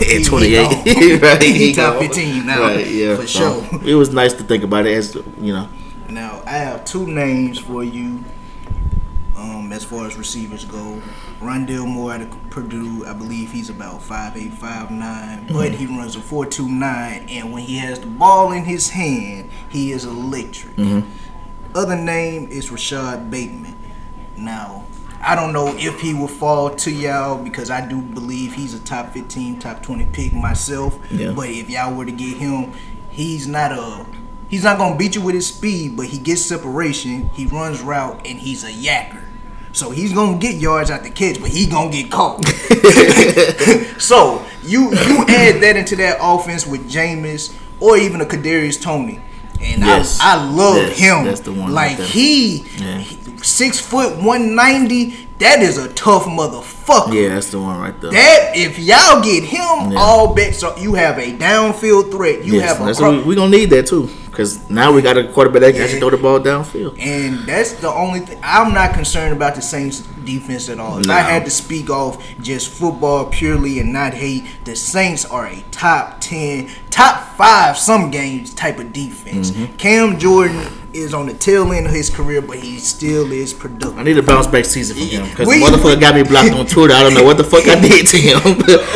at 0.00 0.06
he 0.06 0.22
28. 0.24 0.54
gone. 0.54 1.20
right, 1.22 1.42
He 1.42 1.72
top 1.72 1.98
15 2.00 2.46
now, 2.46 2.60
Right, 2.60 2.86
yeah, 2.86 3.16
for 3.16 3.26
so 3.26 3.64
sure. 3.64 3.80
It 3.84 3.96
was 3.96 4.12
nice 4.12 4.32
to 4.34 4.44
think 4.44 4.62
about 4.62 4.86
it 4.86 4.96
as 4.96 5.16
you 5.40 5.52
know. 5.52 5.68
Now 6.08 6.40
I 6.46 6.58
have 6.58 6.84
two 6.84 7.08
names 7.08 7.58
for 7.58 7.82
you. 7.82 8.22
Um, 9.42 9.72
as 9.72 9.82
far 9.84 10.06
as 10.06 10.16
receivers 10.16 10.64
go, 10.64 11.02
Rondale 11.40 11.84
Moore 11.84 12.12
out 12.12 12.20
of 12.20 12.50
Purdue, 12.50 13.04
I 13.04 13.12
believe 13.12 13.50
he's 13.50 13.70
about 13.70 14.00
five 14.00 14.36
eight, 14.36 14.52
five 14.54 14.92
nine, 14.92 15.48
but 15.52 15.72
he 15.72 15.86
runs 15.86 16.14
a 16.14 16.20
four 16.20 16.46
two 16.46 16.68
nine, 16.68 17.26
and 17.28 17.52
when 17.52 17.64
he 17.64 17.78
has 17.78 17.98
the 17.98 18.06
ball 18.06 18.52
in 18.52 18.64
his 18.64 18.90
hand, 18.90 19.50
he 19.68 19.90
is 19.90 20.04
electric. 20.04 20.74
Other 21.74 21.96
name 21.96 22.48
is 22.50 22.70
Rashod 22.70 23.30
Bateman. 23.32 23.76
Now, 24.36 24.84
I 25.20 25.34
don't 25.34 25.52
know 25.52 25.74
if 25.76 26.00
he 26.00 26.14
will 26.14 26.28
fall 26.28 26.70
to 26.76 26.90
y'all 26.92 27.42
because 27.42 27.68
I 27.70 27.86
do 27.86 28.00
believe 28.00 28.54
he's 28.54 28.74
a 28.74 28.80
top 28.80 29.12
15, 29.12 29.58
top 29.58 29.82
20 29.82 30.06
pick 30.12 30.32
myself. 30.32 30.98
Yeah. 31.10 31.32
But 31.32 31.48
if 31.48 31.68
y'all 31.68 31.94
were 31.94 32.04
to 32.04 32.12
get 32.12 32.36
him, 32.36 32.72
he's 33.10 33.48
not 33.48 33.72
a 33.72 34.06
he's 34.48 34.64
not 34.64 34.78
gonna 34.78 34.96
beat 34.96 35.16
you 35.16 35.22
with 35.22 35.34
his 35.34 35.46
speed, 35.48 35.96
but 35.96 36.06
he 36.06 36.18
gets 36.18 36.42
separation, 36.42 37.28
he 37.30 37.46
runs 37.46 37.80
route, 37.80 38.24
and 38.26 38.38
he's 38.38 38.62
a 38.64 38.70
yacker. 38.70 39.21
So 39.72 39.90
he's 39.90 40.12
gonna 40.12 40.38
get 40.38 40.56
yards 40.56 40.90
out 40.90 41.02
the 41.02 41.10
catch, 41.10 41.40
but 41.40 41.50
he 41.50 41.66
gonna 41.66 41.90
get 41.90 42.10
caught. 42.10 42.44
so 43.98 44.44
you 44.62 44.90
you 44.90 45.24
add 45.28 45.62
that 45.62 45.74
into 45.76 45.96
that 45.96 46.18
offense 46.20 46.66
with 46.66 46.90
Jameis 46.90 47.54
or 47.80 47.96
even 47.96 48.20
a 48.20 48.24
Kadarius 48.24 48.80
Toney. 48.80 49.20
And 49.60 49.80
Yes. 49.82 50.18
I, 50.20 50.34
I 50.34 50.44
love 50.50 50.76
Yes, 50.76 50.98
him. 50.98 51.24
that's 51.24 51.40
the 51.40 51.52
one 51.52 51.72
Like 51.72 51.98
right 51.98 52.08
he, 52.08 52.64
Yeah. 52.78 52.98
he- 52.98 53.18
six 53.42 53.80
foot 53.80 54.20
one 54.22 54.54
ninety. 54.54 55.28
That 55.38 55.60
is 55.60 55.76
a 55.78 55.88
tough 55.94 56.24
motherfucker. 56.24 57.12
Yeah, 57.14 57.34
that's 57.34 57.50
the 57.50 57.58
one 57.60 57.80
right 57.80 57.98
there. 58.00 58.12
That 58.12 58.52
if 58.54 58.78
y'all 58.78 59.20
get 59.22 59.42
him, 59.42 59.92
Yeah. 59.92 59.98
all 59.98 60.34
bets 60.34 60.62
are 60.62 60.78
you 60.78 60.94
have 60.94 61.18
a 61.18 61.32
downfield 61.32 62.10
threat. 62.12 62.44
You 62.44 62.54
yes, 62.54 62.78
have 62.78 63.00
a 63.00 63.10
we, 63.10 63.22
we 63.22 63.34
gonna 63.34 63.50
need 63.50 63.70
that 63.70 63.86
too, 63.86 64.08
because 64.32 64.70
now 64.70 64.90
we 64.90 65.02
got 65.02 65.18
a 65.18 65.28
quarterback 65.28 65.60
that 65.60 65.72
can 65.74 65.82
actually 65.82 66.00
throw 66.00 66.08
the 66.08 66.16
ball 66.16 66.40
downfield. 66.40 66.98
And 66.98 67.46
that's 67.46 67.74
the 67.74 67.90
only 67.90 68.20
thing. 68.20 68.40
I'm 68.42 68.72
not 68.72 68.94
concerned 68.94 69.36
about 69.36 69.54
the 69.54 69.60
Saints 69.60 70.00
defense 70.24 70.70
at 70.70 70.80
all. 70.80 70.98
If 70.98 71.10
I 71.10 71.20
had 71.20 71.44
to 71.44 71.50
speak 71.50 71.90
off 71.90 72.24
just 72.40 72.70
football 72.70 73.26
purely 73.26 73.78
and 73.78 73.92
not 73.92 74.14
hate, 74.14 74.46
the 74.64 74.74
Saints 74.74 75.26
are 75.26 75.46
a 75.46 75.62
top 75.70 76.20
10, 76.20 76.70
top 76.88 77.36
5 77.36 77.76
some 77.76 78.10
games 78.10 78.54
type 78.54 78.78
of 78.78 78.94
defense. 78.94 79.50
Mm-hmm. 79.50 79.76
Cam 79.76 80.18
Jordan 80.18 80.81
is 80.94 81.14
on 81.14 81.26
the 81.26 81.34
tail 81.34 81.72
end 81.72 81.86
of 81.86 81.92
his 81.92 82.10
career, 82.10 82.42
but 82.42 82.58
he 82.58 82.78
still 82.78 83.30
is 83.32 83.52
productive. 83.54 83.98
I 83.98 84.02
need 84.02 84.18
a 84.18 84.22
bounce 84.22 84.46
back 84.46 84.64
season 84.64 84.96
from 84.96 85.06
him 85.06 85.28
because 85.30 85.48
motherfucker 85.48 86.00
got 86.00 86.14
me 86.14 86.22
blocked 86.22 86.52
on 86.52 86.66
Twitter. 86.66 86.94
I 86.94 87.02
don't 87.02 87.14
know 87.14 87.24
what 87.24 87.36
the 87.38 87.44
fuck 87.44 87.66
I 87.66 87.80
did 87.80 88.06
to 88.08 88.16
him. 88.18 88.36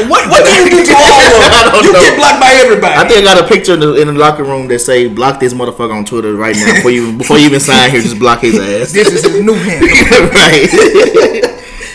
What, 0.09 0.29
what 0.31 0.45
do 0.45 0.51
you 0.53 0.71
do 0.71 0.85
to 0.85 0.93
all 0.93 1.21
of 1.21 1.33
I 1.53 1.63
them? 1.65 1.73
don't 1.73 1.85
You 1.85 1.93
know. 1.93 2.01
get 2.01 2.17
blocked 2.19 2.41
by 2.41 2.53
everybody. 2.65 2.95
I 2.95 3.09
think 3.09 3.21
I 3.21 3.25
got 3.35 3.45
a 3.45 3.49
picture 3.49 3.75
in 3.75 3.81
the, 3.81 3.95
in 3.95 4.07
the 4.09 4.13
locker 4.15 4.45
room 4.45 4.69
that 4.69 4.79
say 4.81 5.09
block 5.09 5.41
this 5.41 5.55
motherfucker 5.55 5.95
on 5.95 6.05
Twitter 6.05 6.35
right 6.35 6.55
now 6.57 6.75
before 6.75 6.91
you 6.91 7.17
before 7.19 7.39
you 7.39 7.47
even 7.47 7.61
sign 7.61 7.91
here. 7.91 8.01
Just 8.03 8.19
block 8.19 8.41
his 8.41 8.59
ass. 8.59 8.93
this 8.93 9.09
is 9.09 9.25
his 9.25 9.43
new 9.43 9.55
handle. 9.55 9.89
right. 10.37 10.69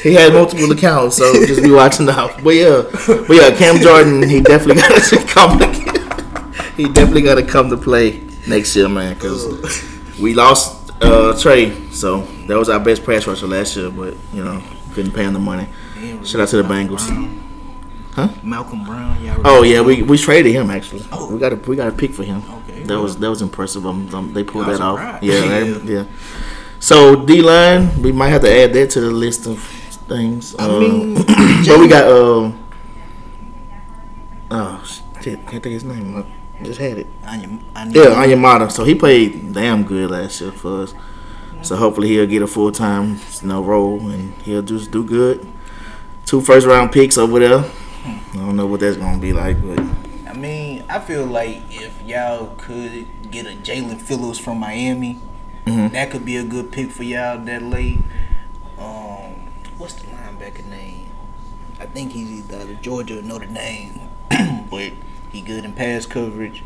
he 0.04 0.14
had 0.16 0.34
multiple 0.34 0.72
accounts, 0.72 1.18
so 1.18 1.32
just 1.46 1.62
be 1.62 1.70
watching 1.72 2.10
out. 2.10 2.44
But 2.44 2.56
yeah, 2.56 2.82
but 3.08 3.30
yeah, 3.30 3.52
Cam 3.56 3.80
Jordan, 3.80 4.28
he 4.28 4.42
definitely 4.42 4.82
got 4.82 5.02
to 5.04 5.18
come. 5.28 5.60
To, 5.60 5.68
he 6.76 6.86
definitely 6.86 7.22
got 7.22 7.36
to 7.36 7.44
come 7.44 7.70
to 7.70 7.78
play 7.78 8.22
next 8.48 8.76
year, 8.76 8.90
man. 8.90 9.14
Because 9.14 9.46
we 10.22 10.34
lost 10.34 10.92
uh, 11.02 11.38
Trey, 11.40 11.90
so 11.92 12.22
that 12.48 12.58
was 12.58 12.70
our 12.70 12.80
best 12.80 13.04
pass 13.06 13.26
rusher 13.28 13.48
last 13.48 13.76
year. 13.76 13.90
But 13.90 14.16
you 14.34 14.44
know, 14.44 14.62
couldn't 14.94 15.12
pay 15.14 15.24
him 15.24 15.34
the 15.34 15.40
money. 15.40 15.68
Shout 16.24 16.42
out 16.42 16.48
to 16.50 16.58
the 16.58 16.64
Bengals. 16.64 17.08
Huh? 18.14 18.28
Malcom 18.44 18.86
Brown. 18.86 19.24
Y'all 19.24 19.42
Oh 19.46 19.64
yeah, 19.64 19.82
we, 19.82 20.02
we 20.04 20.18
traded 20.18 20.52
him 20.54 20.70
actually. 20.70 21.06
Oh. 21.14 21.32
We 21.32 21.40
got 21.40 21.54
a 21.54 21.56
we 21.56 21.76
got 21.78 21.88
a 21.88 21.92
pick 21.96 22.12
for 22.14 22.24
him. 22.24 22.44
Okay. 22.64 22.84
that 22.84 23.00
was 23.00 23.16
that 23.18 23.30
was 23.30 23.42
impressive. 23.42 23.86
Um, 23.86 24.14
um, 24.14 24.34
they 24.34 24.44
pulled 24.44 24.68
that 24.68 24.82
off. 24.82 25.24
Yeah, 25.24 25.46
Yeah. 25.64 25.78
yeah. 25.84 26.06
So 26.80 27.26
D 27.26 27.42
line, 27.42 28.02
we 28.02 28.12
might 28.12 28.30
have 28.30 28.42
to 28.42 28.52
add 28.52 28.74
that 28.74 28.90
to 28.92 29.02
the 29.02 29.12
list 29.12 29.48
of 29.48 29.60
things. 30.10 30.56
I 30.60 30.66
Uh, 30.66 30.80
mean, 30.80 31.14
but 31.66 31.80
we 31.80 31.88
got 31.88 32.06
um. 32.12 32.68
oh 34.52 34.84
shit! 35.22 35.40
Can't 35.48 35.64
think 35.64 35.66
of 35.68 35.72
his 35.72 35.84
name. 35.86 36.26
Just 36.64 36.80
had 36.80 36.98
it. 37.00 37.08
Anya, 37.26 37.60
Anya, 37.76 38.02
Yeah, 38.04 38.10
Onyemata. 38.16 38.72
So 38.72 38.84
he 38.84 38.96
played 38.96 39.54
damn 39.54 39.84
good 39.84 40.12
last 40.12 40.42
year 40.42 40.52
for 40.52 40.84
us. 40.84 40.94
So 41.62 41.76
hopefully 41.76 42.08
he'll 42.10 42.26
get 42.28 42.42
a 42.42 42.48
full 42.48 42.72
time 42.72 43.20
you 43.42 43.48
know 43.48 43.64
role 43.64 44.00
and 44.10 44.34
he'll 44.44 44.62
just 44.64 44.92
do 44.92 45.04
good. 45.04 45.48
Two 46.26 46.42
first 46.42 46.66
round 46.68 46.92
picks 46.92 47.18
over 47.18 47.40
there. 47.40 47.66
I 48.06 48.20
don't 48.36 48.56
know 48.56 48.66
what 48.66 48.80
that's 48.80 48.98
gonna 48.98 49.20
be 49.20 49.34
like, 49.34 49.62
but 49.66 49.80
I 50.28 50.34
mean, 50.34 50.84
I 50.90 51.00
feel 51.00 51.26
like 51.26 51.62
if 51.70 52.02
y'all 52.04 52.56
could 52.58 53.06
get 53.30 53.46
a 53.46 53.50
Jaelan 53.52 54.02
Phillips 54.02 54.40
from 54.40 54.60
Miami, 54.60 55.20
Mhm. 55.66 55.92
that 55.92 56.10
could 56.10 56.26
be 56.26 56.38
a 56.38 56.44
good 56.44 56.72
pick 56.72 56.90
for 56.90 57.04
y'all 57.04 57.38
that 57.46 57.62
late. 57.62 58.00
Um, 58.80 59.36
what's 59.78 59.94
the 59.96 60.08
linebacker 60.08 60.66
name? 60.68 61.08
I 61.80 61.86
think 61.86 62.14
he's 62.14 62.32
either 62.32 62.74
Georgia 62.82 63.20
or 63.20 63.22
Notre 63.22 63.46
Dame, 63.48 64.00
but 64.72 64.94
he 65.32 65.42
good 65.42 65.66
in 65.66 65.74
pass 65.74 66.06
coverage. 66.06 66.64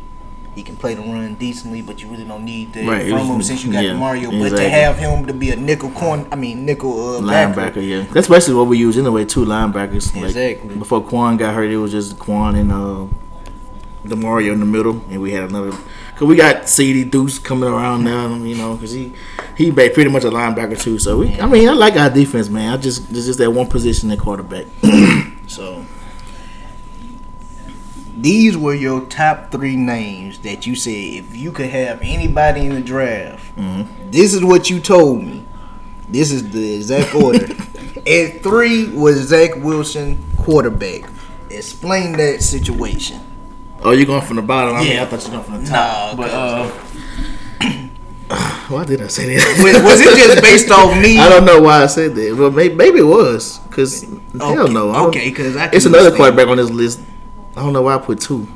He 0.54 0.62
can 0.62 0.76
play 0.76 0.94
the 0.94 1.02
run 1.02 1.34
decently, 1.34 1.82
but 1.82 2.00
you 2.00 2.08
really 2.08 2.24
don't 2.24 2.44
need 2.44 2.72
that 2.72 2.86
Right, 2.86 3.10
from 3.10 3.26
him 3.26 3.42
since 3.42 3.62
you 3.62 3.70
got 3.70 3.84
yeah, 3.84 3.92
Mario. 3.92 4.30
But 4.30 4.56
to 4.56 4.68
have 4.68 4.96
him 4.96 5.26
to 5.26 5.34
be 5.34 5.50
a 5.50 5.56
nickel 5.56 5.90
corner, 5.90 6.26
I 6.32 6.36
mean 6.36 6.64
nickel 6.64 7.16
uh, 7.16 7.20
linebacker, 7.20 7.54
backer, 7.56 7.80
yeah. 7.80 8.04
That's 8.04 8.26
basically 8.26 8.54
what 8.54 8.66
we 8.66 8.78
use 8.78 8.96
anyway. 8.96 9.26
Two 9.26 9.44
linebackers. 9.44 10.14
Like, 10.14 10.24
Exactly. 10.24 10.76
Before 10.76 11.02
Kwon 11.04 11.36
got 11.38 11.54
hurt, 11.54 11.70
it 11.70 11.76
was 11.76 11.92
just 11.92 12.18
Kwon 12.18 12.58
and 12.58 12.72
uh, 12.72 14.16
Mario 14.16 14.54
in 14.54 14.60
the 14.60 14.66
middle, 14.66 15.02
and 15.10 15.20
we 15.20 15.32
had 15.32 15.50
another. 15.50 15.72
Cause 16.16 16.26
we 16.26 16.36
got 16.36 16.66
CD 16.66 17.04
Deuce 17.04 17.38
coming 17.38 17.68
around 17.68 18.04
now, 18.04 18.34
you 18.36 18.54
know, 18.56 18.78
cause 18.78 18.92
he 18.92 19.12
he 19.58 19.70
pretty 19.70 20.08
much 20.08 20.24
a 20.24 20.30
linebacker 20.30 20.80
too. 20.80 20.98
So 20.98 21.18
we, 21.18 21.38
I 21.38 21.46
mean, 21.46 21.68
I 21.68 21.72
like 21.72 21.96
our 21.96 22.08
defense, 22.08 22.48
man. 22.48 22.72
I 22.72 22.76
just 22.78 23.10
it's 23.10 23.26
just 23.26 23.38
that 23.40 23.50
one 23.50 23.66
position 23.66 24.10
at 24.10 24.18
quarterback. 24.18 24.66
So 25.48 25.86
these 28.16 28.56
were 28.56 28.74
your 28.74 29.02
top 29.06 29.50
three 29.50 29.76
names 29.76 30.38
that 30.40 30.66
you 30.66 30.74
said 30.74 30.90
if 30.94 31.36
you 31.36 31.52
could 31.52 31.68
have 31.70 32.00
anybody 32.02 32.62
in 32.62 32.74
the 32.74 32.80
draft. 32.80 33.44
This 34.10 34.34
is 34.34 34.42
what 34.44 34.70
you 34.70 34.80
told 34.80 35.22
me. 35.22 35.44
This 36.08 36.30
is 36.32 36.50
the 36.50 36.74
exact 36.76 37.14
order. 37.22 37.46
At 38.06 38.42
three 38.42 38.88
was 38.88 39.16
Zach 39.28 39.56
Wilson, 39.56 40.24
quarterback. 40.38 41.10
Explain 41.50 42.12
that 42.12 42.42
situation. 42.42 43.20
oh, 43.82 43.90
you're 43.92 44.06
going 44.06 44.22
from 44.22 44.36
the 44.36 44.42
bottom? 44.42 44.76
I 44.76 44.80
mean, 44.80 44.92
Yeah. 44.92 45.02
I 45.02 45.06
thought 45.06 45.24
you 45.24 45.30
were 45.30 45.38
going 45.38 45.44
from 45.44 45.64
the 45.64 45.70
Nah, 45.70 45.76
top. 46.10 46.16
but 46.16 46.30
uh, 46.30 46.70
why 48.68 48.84
did 48.84 49.02
I 49.02 49.06
say 49.08 49.36
that? 49.36 49.62
Was, 49.62 49.82
was 49.82 50.00
it 50.00 50.16
just 50.16 50.42
based 50.42 50.70
off 50.70 50.96
me? 51.02 51.18
I 51.18 51.28
don't 51.28 51.44
know 51.44 51.60
why 51.60 51.82
I 51.82 51.86
said 51.86 52.14
that. 52.14 52.36
Well, 52.36 52.50
maybe, 52.50 52.74
maybe 52.74 52.98
it 53.00 53.04
was. 53.06 53.60
Cause 53.70 54.02
hell 54.38 54.68
no. 54.68 54.90
I 54.90 54.94
don't- 54.94 55.08
okay, 55.08 55.30
'cause 55.30 55.56
I 55.56 55.66
it's 55.66 55.84
another 55.86 56.06
understand. 56.10 56.16
quarterback 56.16 56.48
on 56.48 56.56
this 56.56 56.70
list. 56.70 57.00
I 57.56 57.62
don't 57.62 57.72
know 57.72 57.82
why 57.82 57.94
I 57.94 57.98
put 57.98 58.20
two. 58.20 58.46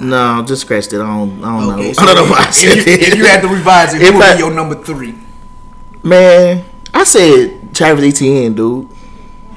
No, 0.00 0.44
just 0.46 0.62
scratched 0.62 0.92
it. 0.92 1.00
I 1.00 1.06
don't. 1.06 1.42
I 1.44 1.60
don't 1.60 1.74
Okay, 1.74 1.86
know. 1.88 1.92
so 1.92 2.02
I 2.02 2.06
don't 2.06 2.16
know 2.16 2.30
why 2.30 2.44
I 2.44 2.48
if, 2.48 2.54
said 2.54 2.76
you, 2.76 2.84
that. 2.84 3.08
if 3.08 3.14
you 3.16 3.24
had 3.24 3.40
to 3.42 3.48
revise 3.48 3.94
it, 3.94 4.02
If 4.02 4.08
who 4.12 4.18
would 4.18 4.32
be 4.34 4.38
your 4.38 4.52
number 4.54 4.82
three? 4.82 5.14
man, 6.02 6.64
I 6.94 7.04
said 7.04 7.74
Travis 7.74 8.04
Etienne, 8.04 8.54
dude. 8.54 8.88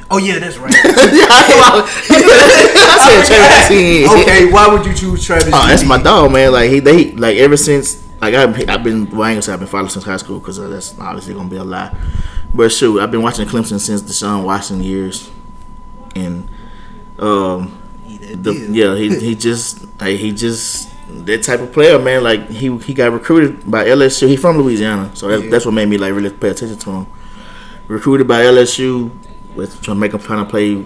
Oh 0.10 0.18
yeah, 0.18 0.40
that's 0.40 0.58
right. 0.58 0.74
I 0.76 1.86
said 3.00 3.26
Travis 3.28 3.72
Etienne. 3.72 4.10
okay, 4.22 4.52
why 4.52 4.68
would 4.68 4.86
you 4.86 4.94
choose 4.94 5.26
Travis? 5.26 5.50
Oh, 5.54 5.68
that's 5.68 5.86
my 5.86 6.02
dog, 6.02 6.32
man. 6.32 6.52
Like 6.52 6.70
he, 6.70 6.80
they, 6.80 7.12
like 7.12 7.38
ever 7.38 7.58
since, 7.58 8.06
like 8.20 8.34
I've, 8.34 8.70
I've 8.70 8.84
been, 8.84 9.10
well, 9.12 9.24
I 9.24 9.30
ain't 9.32 9.36
gonna 9.36 9.42
say 9.44 9.54
I've 9.54 9.60
been 9.60 9.68
following 9.68 9.90
since 9.90 10.06
high 10.06 10.18
school 10.18 10.40
because 10.40 10.58
that's 10.58 10.98
obviously 11.00 11.34
gonna 11.34 11.50
be 11.50 11.58
a 11.58 11.64
lie. 11.64 11.96
But 12.54 12.72
shoot, 12.72 13.00
I've 13.00 13.12
been 13.12 13.22
watching 13.22 13.48
Clemson 13.48 13.80
since 13.80 14.02
Deshaun 14.02 14.44
Watson 14.44 14.84
years, 14.84 15.30
and 16.16 16.50
um, 17.20 17.81
the, 18.36 18.54
yeah, 18.72 18.96
he 18.96 19.18
he 19.20 19.36
just 19.36 19.86
like 20.02 20.18
he 20.18 20.32
just 20.32 20.90
that 21.26 21.44
type 21.44 21.60
of 21.60 21.72
player, 21.74 22.00
man. 22.00 22.24
Like 22.24 22.50
he 22.50 22.76
he 22.78 22.94
got 22.94 23.12
recruited 23.12 23.70
by 23.70 23.86
LSU. 23.86 24.28
He 24.28 24.38
from 24.38 24.58
Louisiana, 24.58 25.12
so 25.16 25.28
that, 25.28 25.44
Yeah. 25.44 25.50
that's 25.50 25.66
what 25.66 25.74
made 25.74 25.88
me 25.90 25.98
like 25.98 26.14
really 26.14 26.30
pay 26.30 26.50
attention 26.50 26.78
to 26.80 26.92
him. 26.92 27.08
Recruited 27.88 28.28
by 28.28 28.42
LSU 28.44 29.12
with 29.56 29.82
trying 29.82 29.98
to 29.98 30.02
make 30.02 30.14
him 30.14 30.20
trying 30.20 30.44
to 30.46 30.50
play 30.50 30.84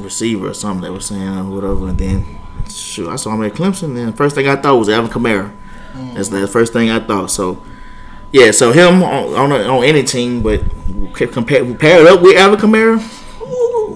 receiver 0.00 0.48
or 0.48 0.54
something. 0.54 0.82
They 0.82 0.90
were 0.90 1.00
saying 1.00 1.36
or 1.38 1.44
whatever, 1.50 1.88
and 1.88 1.98
then 1.98 2.38
shoot, 2.68 3.08
I 3.08 3.16
saw 3.16 3.34
him 3.34 3.42
at 3.44 3.52
Clemson. 3.54 3.96
And 3.96 4.08
the 4.12 4.16
first 4.16 4.34
thing 4.34 4.46
I 4.48 4.56
thought 4.56 4.78
was 4.78 4.88
Alvin 4.88 5.10
Kamara. 5.10 5.52
Mm. 5.94 6.14
That's 6.14 6.28
the 6.28 6.46
first 6.48 6.72
thing 6.72 6.90
I 6.90 7.00
thought. 7.00 7.30
So. 7.30 7.62
Yeah, 8.32 8.50
so 8.50 8.72
him 8.72 9.00
on 9.04 9.52
on, 9.52 9.52
on 9.52 9.84
any 9.84 10.02
team, 10.02 10.42
but 10.42 10.60
compare 11.14 11.72
pair 11.76 12.00
it 12.00 12.06
up 12.08 12.20
with 12.20 12.36
Alvin 12.36 12.58
Kamara, 12.58 12.98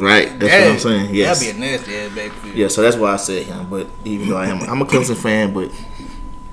right? 0.00 0.38
That's 0.38 0.52
what 0.52 0.72
I'm 0.72 0.78
saying. 0.78 1.14
Yes, 1.14 1.40
That'd 1.40 1.56
be 1.56 1.64
a 1.64 1.66
nasty 1.70 1.96
ass 1.96 2.14
backfield. 2.14 2.54
yeah, 2.56 2.68
so 2.68 2.82
that's 2.82 2.96
why 2.96 3.12
I 3.12 3.16
said 3.16 3.46
him. 3.46 3.68
But 3.68 3.88
even 4.04 4.28
though 4.28 4.36
I 4.36 4.46
am, 4.46 4.62
I'm 4.62 4.82
a 4.82 4.84
Clemson 4.84 5.16
fan, 5.16 5.52
but 5.52 5.70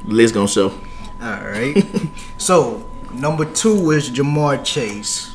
Liz 0.06 0.32
gonna 0.32 0.48
show. 0.48 0.70
All 1.22 1.42
right. 1.44 1.84
so 2.38 2.84
number 3.14 3.46
two 3.46 3.92
is 3.92 4.10
Ja'Marr 4.10 4.64
Chase. 4.64 5.34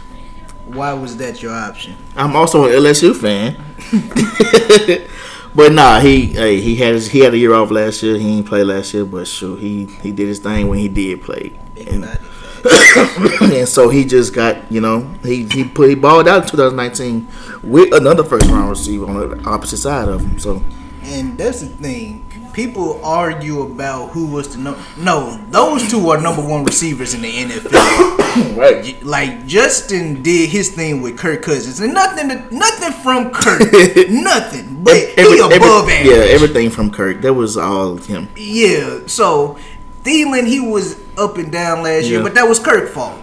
Why 0.67 0.93
was 0.93 1.17
that 1.17 1.43
your 1.43 1.53
option? 1.53 1.97
I'm 2.15 2.37
also 2.37 2.67
an 2.67 2.73
LSU 2.73 3.17
fan, 3.17 3.57
but 5.55 5.73
nah, 5.73 5.99
he 5.99 6.27
hey, 6.27 6.61
he 6.61 6.77
had 6.77 6.95
his, 6.95 7.09
he 7.11 7.21
had 7.21 7.35
a 7.35 7.39
year 7.39 7.55
off 7.55 7.73
last 7.73 8.03
year. 8.05 8.17
He 8.19 8.37
didn't 8.37 8.47
play 8.47 8.63
last 8.63 8.95
year, 8.95 9.05
but 9.05 9.27
sure, 9.27 9.57
he 9.57 9.87
he 9.87 10.13
did 10.13 10.29
his 10.29 10.39
thing 10.39 10.69
when 10.69 10.79
he 10.79 10.89
did 10.89 11.23
play, 11.23 11.59
Big 11.75 11.89
and, 11.89 12.03
body. 12.03 12.19
and 13.41 13.69
so 13.69 13.89
he 13.89 14.05
just 14.05 14.35
got 14.35 14.71
you 14.71 14.81
know 14.81 15.01
he 15.23 15.45
he 15.45 15.65
put 15.65 15.89
he 15.89 15.95
balled 15.95 16.29
out 16.29 16.43
in 16.43 16.49
2019 16.49 17.29
with 17.63 17.93
another 17.95 18.25
first 18.25 18.49
round 18.51 18.71
receiver 18.71 19.07
on 19.07 19.31
the 19.31 19.49
opposite 19.49 19.79
side 19.79 20.09
of 20.09 20.21
him. 20.21 20.39
So 20.39 20.63
And 21.03 21.39
that's 21.39 21.61
the 21.61 21.67
thing. 21.67 22.27
People 22.53 23.01
argue 23.05 23.63
about 23.63 24.09
who 24.09 24.27
was 24.27 24.55
the 24.55 24.59
number. 24.59 24.81
No, 24.99 25.41
those 25.51 25.89
two 25.89 26.11
are 26.11 26.21
number 26.21 26.43
one 26.43 26.65
receivers 26.65 27.15
in 27.15 27.23
the 27.23 27.33
NFL. 27.33 28.57
right, 28.57 29.03
like 29.05 29.47
Justin 29.47 30.23
did 30.23 30.51
his 30.51 30.71
thing 30.71 31.01
with 31.01 31.17
Kirk 31.17 31.43
Cousins, 31.43 31.79
and 31.79 31.95
nothing, 31.95 32.29
to, 32.29 32.55
nothing 32.55 32.93
from 33.05 33.31
Kirk, 33.31 33.61
nothing. 34.11 34.83
But 34.83 34.97
he 34.97 35.39
above 35.39 35.89
average. 35.89 36.07
yeah, 36.07 36.35
everything 36.35 36.71
from 36.71 36.91
Kirk 36.91 37.21
that 37.23 37.35
was 37.35 37.57
all 37.57 37.97
him. 37.97 38.29
Yeah, 38.37 39.07
so 39.07 39.57
Thielen 40.03 40.47
he 40.47 40.61
was 40.61 41.00
up 41.19 41.37
and 41.37 41.51
down 41.51 41.83
last 41.83 42.07
year, 42.07 42.23
but 42.23 42.35
that 42.35 42.45
was 42.45 42.59
Kirk's 42.59 42.93
fault. 42.93 43.21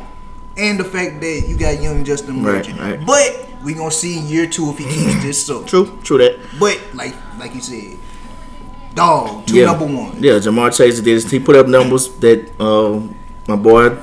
And 0.58 0.80
the 0.80 0.84
fact 0.84 1.22
that 1.22 1.46
you 1.48 1.56
got 1.56 1.82
young 1.82 2.04
Justin 2.04 2.42
Merchant. 2.42 2.80
right. 2.80 3.06
But 3.06 3.48
we 3.64 3.74
gonna 3.74 3.92
see 3.92 4.20
in 4.20 4.28
year 4.28 4.48
two 4.48 4.70
if 4.70 4.78
he 4.78 4.86
keeps 4.86 5.22
this 5.24 5.50
up. 5.50 5.68
True, 5.68 6.00
true 6.04 6.18
that. 6.18 6.40
But 6.60 6.80
like 6.94 7.16
like 7.38 7.54
you 7.54 7.62
said, 7.62 7.98
dog, 8.96 9.46
two 9.46 9.58
yeah. 9.58 9.66
number 9.66 9.86
one. 9.86 10.22
Yeah, 10.22 10.34
Ja'Marr 10.34 10.76
Chase 10.76 11.00
did. 11.00 11.24
He 11.24 11.40
put 11.40 11.56
up 11.56 11.68
numbers 11.68 12.10
that 12.16 12.52
uh, 12.60 13.02
my 13.48 13.56
boy 13.56 13.98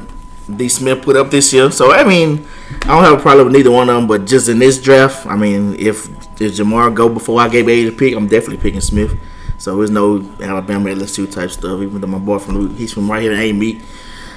D 0.55 0.69
Smith 0.69 1.03
put 1.03 1.17
up 1.17 1.31
this 1.31 1.53
year. 1.53 1.71
So 1.71 1.93
I 1.93 2.05
mean, 2.05 2.47
I 2.83 2.89
don't 2.89 3.05
have 3.05 3.19
a 3.19 3.23
problem 3.23 3.47
with 3.47 3.57
neither 3.57 3.71
one 3.71 3.89
of 3.89 3.97
them. 3.97 4.07
But 4.07 4.27
just 4.27 4.49
in 4.49 4.59
this 4.59 4.81
draft, 4.81 5.27
I 5.27 5.37
mean, 5.37 5.75
if 5.79 6.07
if 6.41 6.53
Ja'Marr 6.55 6.95
go 6.95 7.09
before 7.09 7.41
I 7.41 7.49
gave 7.49 7.69
A 7.69 7.85
to 7.85 7.93
pick, 7.93 8.15
I'm 8.15 8.29
definitely 8.29 8.59
picking 8.59 8.81
Smith. 8.81 9.17
So 9.59 9.77
there's 9.79 9.91
no 9.91 10.19
Alabama 10.41 10.91
LSU 10.91 11.31
type 11.31 11.51
stuff. 11.51 11.81
Even 11.81 12.01
though 12.01 12.07
my 12.07 12.19
boy 12.19 12.39
from 12.39 12.75
he's 12.77 12.93
from 12.93 13.11
right 13.11 13.23
here 13.23 13.33
in 13.33 13.39
Amite. 13.41 13.83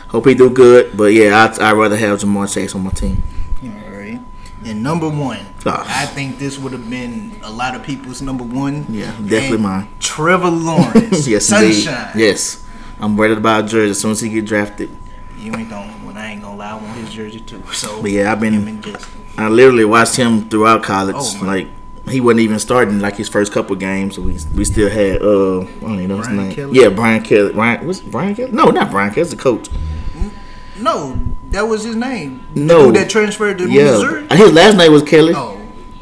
Hope 0.10 0.26
he 0.28 0.36
do 0.36 0.50
good. 0.50 0.96
But 0.96 1.14
yeah, 1.14 1.44
I'd, 1.46 1.60
I'd 1.60 1.74
rather 1.74 1.98
have 1.98 2.20
Ja'Marr 2.20 2.54
Chase 2.54 2.74
on 2.76 2.82
my 2.84 2.92
team. 2.92 3.22
All 3.64 3.70
right. 3.92 4.20
And 4.66 4.82
number 4.84 5.10
one, 5.10 5.40
Ah. 5.66 6.02
I 6.02 6.06
think 6.06 6.40
this 6.40 6.58
would 6.58 6.72
have 6.72 6.90
been 6.90 7.36
a 7.44 7.52
lot 7.52 7.76
of 7.76 7.84
people's 7.84 8.22
number 8.22 8.44
one. 8.44 8.86
Yeah, 8.90 9.12
definitely 9.12 9.56
And 9.56 9.64
mine. 9.64 9.88
Trevor 10.00 10.50
Lawrence. 10.50 11.28
yes, 11.28 11.52
indeed. 11.52 11.84
Yes, 12.16 12.66
I'm 13.00 13.20
ready 13.20 13.36
to 13.36 13.42
buy 13.42 13.60
a 13.60 13.64
jersey 13.64 13.92
as 13.92 14.00
soon 14.00 14.12
as 14.12 14.22
he 14.22 14.30
get 14.30 14.46
drafted. 14.46 14.90
You 15.38 15.54
ain't 15.56 15.70
gonna. 15.70 15.94
Well, 16.06 16.18
I 16.18 16.28
ain't 16.28 16.42
gonna 16.42 16.56
lie. 16.58 16.72
I 16.72 16.76
want 16.76 16.98
his 16.98 17.14
jersey 17.14 17.40
too. 17.42 17.62
So. 17.74 18.02
But 18.02 18.12
yeah, 18.12 18.32
I've 18.32 18.40
been- 18.40 18.82
I 19.38 19.50
literally 19.50 19.86
watched 19.86 20.16
him 20.16 20.50
throughout 20.50 20.84
college. 20.84 21.16
Oh, 21.18 21.38
my. 21.42 21.48
like 21.48 21.68
he 22.10 22.22
wasn't 22.22 22.42
even 22.42 22.60
starting 22.60 23.00
like 23.00 23.16
his 23.16 23.30
first 23.30 23.52
couple 23.52 23.76
games. 23.76 24.18
We 24.20 24.38
we 24.56 24.66
still 24.66 24.90
had 24.90 25.22
uh 25.22 25.60
I 25.62 25.66
don't 25.82 25.94
even 25.96 26.08
know 26.10 26.18
his 26.18 26.28
name. 26.30 26.52
Kelly? 26.54 26.80
Yeah, 26.80 26.90
Brian 26.90 27.22
Kelly. 27.24 27.54
Brian 27.54 27.86
was 27.88 28.02
Brian 28.02 28.36
Kelly? 28.36 28.52
No, 28.52 28.66
not 28.66 28.92
Brian 28.92 29.10
Kelly. 29.12 29.24
That's 29.24 29.32
the 29.36 29.42
coach. 29.42 29.68
No, 30.80 31.20
that 31.50 31.62
was 31.68 31.84
his 31.84 31.96
name. 31.96 32.46
The 32.54 32.60
No. 32.62 32.86
dude 32.86 32.96
that 32.96 33.10
transferred 33.10 33.58
to 33.60 33.70
Yeah, 33.70 33.84
Missouri. 33.92 34.28
his 34.32 34.52
last 34.54 34.78
name 34.78 34.92
was 34.92 35.02
Kelly. 35.04 35.34
Oh, 35.36 35.58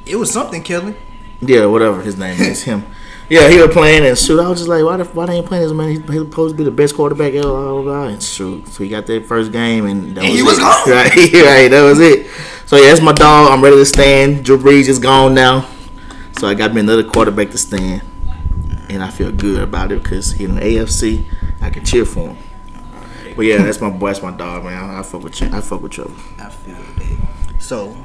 it 0.05 0.17
was 0.17 0.29
something, 0.31 0.61
Kelly. 0.63 0.95
Yeah, 1.41 1.65
whatever 1.65 2.01
his 2.01 2.17
name 2.17 2.39
is, 2.41 2.63
him. 2.63 2.83
Yeah, 3.29 3.49
he 3.49 3.57
was 3.59 3.71
playing 3.73 4.05
and 4.05 4.15
shoot. 4.17 4.39
I 4.39 4.47
was 4.47 4.59
just 4.59 4.69
like, 4.69 4.83
why 4.83 4.97
the 4.97 5.05
why 5.05 5.25
they 5.25 5.33
ain't 5.37 5.45
playing 5.47 5.63
this 5.63 5.71
man? 5.73 5.89
He's, 5.89 5.99
he's 6.01 6.19
supposed 6.21 6.53
to 6.53 6.57
be 6.57 6.63
the 6.63 6.71
best 6.71 6.93
quarterback 6.95 7.33
ever. 7.33 7.47
Blah, 7.47 7.81
blah. 7.81 8.03
And 8.09 8.21
shoot, 8.21 8.67
so 8.67 8.83
he 8.83 8.89
got 8.89 9.05
that 9.07 9.25
first 9.25 9.51
game 9.51 9.85
and 9.87 10.15
that 10.15 10.23
And 10.25 10.31
was 10.31 10.39
he 10.39 10.43
was 10.43 10.57
it. 10.57 10.61
gone. 10.61 10.89
Right, 10.91 11.15
right, 11.33 11.67
that 11.69 11.81
was 11.83 11.99
it. 11.99 12.27
So 12.67 12.75
yeah, 12.75 12.89
that's 12.89 13.01
my 13.01 13.13
dog. 13.13 13.51
I'm 13.51 13.63
ready 13.63 13.77
to 13.77 13.85
stand. 13.85 14.43
Drew 14.45 14.57
Brees 14.59 14.87
is 14.89 14.99
gone 14.99 15.33
now, 15.33 15.67
so 16.37 16.47
I 16.47 16.53
got 16.53 16.73
me 16.73 16.81
another 16.81 17.03
quarterback 17.03 17.51
to 17.51 17.57
stand, 17.57 18.01
and 18.89 19.03
I 19.03 19.09
feel 19.09 19.31
good 19.31 19.61
about 19.61 19.91
it 19.91 20.03
because 20.03 20.33
he 20.33 20.45
in 20.45 20.55
the 20.55 20.61
AFC. 20.61 21.25
I 21.61 21.69
can 21.69 21.83
cheer 21.83 22.05
for 22.05 22.29
him. 22.29 22.37
But 23.35 23.45
yeah, 23.45 23.63
that's 23.63 23.81
my 23.81 23.89
boy. 23.89 24.07
That's 24.07 24.21
my 24.21 24.31
dog, 24.31 24.63
man. 24.63 24.77
I, 24.77 24.99
I 24.99 25.03
fuck 25.03 25.23
with 25.23 25.41
you. 25.41 25.47
I 25.51 25.61
fuck 25.61 25.81
with 25.81 25.93
Trevor. 25.93 26.13
I 26.39 26.49
feel 26.49 26.75
that. 26.75 27.61
So, 27.61 27.97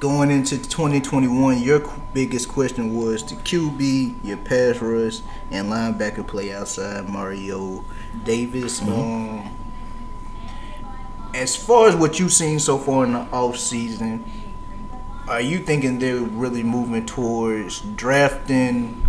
going 0.00 0.30
into 0.30 0.56
2021, 0.56 1.60
your 1.60 1.82
biggest 2.14 2.48
question 2.48 2.94
was 2.94 3.24
the 3.24 3.34
QB, 3.34 4.24
your 4.24 4.36
pass 4.38 4.80
rush, 4.80 5.20
and 5.50 5.68
linebacker 5.68 6.26
play 6.26 6.52
outside 6.52 7.08
Mario 7.08 7.84
Davis. 8.24 8.80
Um, 8.82 9.54
as 11.34 11.56
far 11.56 11.88
as 11.88 11.96
what 11.96 12.18
you've 12.18 12.32
seen 12.32 12.58
so 12.58 12.78
far 12.78 13.04
in 13.04 13.12
the 13.12 13.20
off 13.32 13.58
season, 13.58 14.24
are 15.28 15.40
you 15.40 15.58
thinking 15.58 15.98
they're 15.98 16.20
really 16.20 16.62
moving 16.62 17.04
towards 17.06 17.80
drafting 17.80 19.02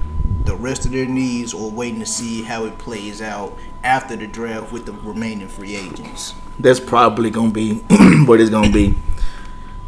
the 0.46 0.56
rest 0.56 0.86
of 0.86 0.92
their 0.92 1.06
needs, 1.06 1.54
or 1.54 1.70
waiting 1.70 2.00
to 2.00 2.06
see 2.06 2.42
how 2.42 2.66
it 2.66 2.78
plays 2.78 3.22
out 3.22 3.58
after 3.84 4.16
the 4.16 4.26
draft 4.26 4.72
with 4.72 4.86
the 4.86 4.94
remaining 4.94 5.48
free 5.48 5.76
agents? 5.76 6.34
That's 6.58 6.80
probably 6.80 7.30
gonna 7.30 7.52
be 7.52 7.76
what 8.26 8.40
it's 8.40 8.50
gonna 8.50 8.72
be, 8.72 8.96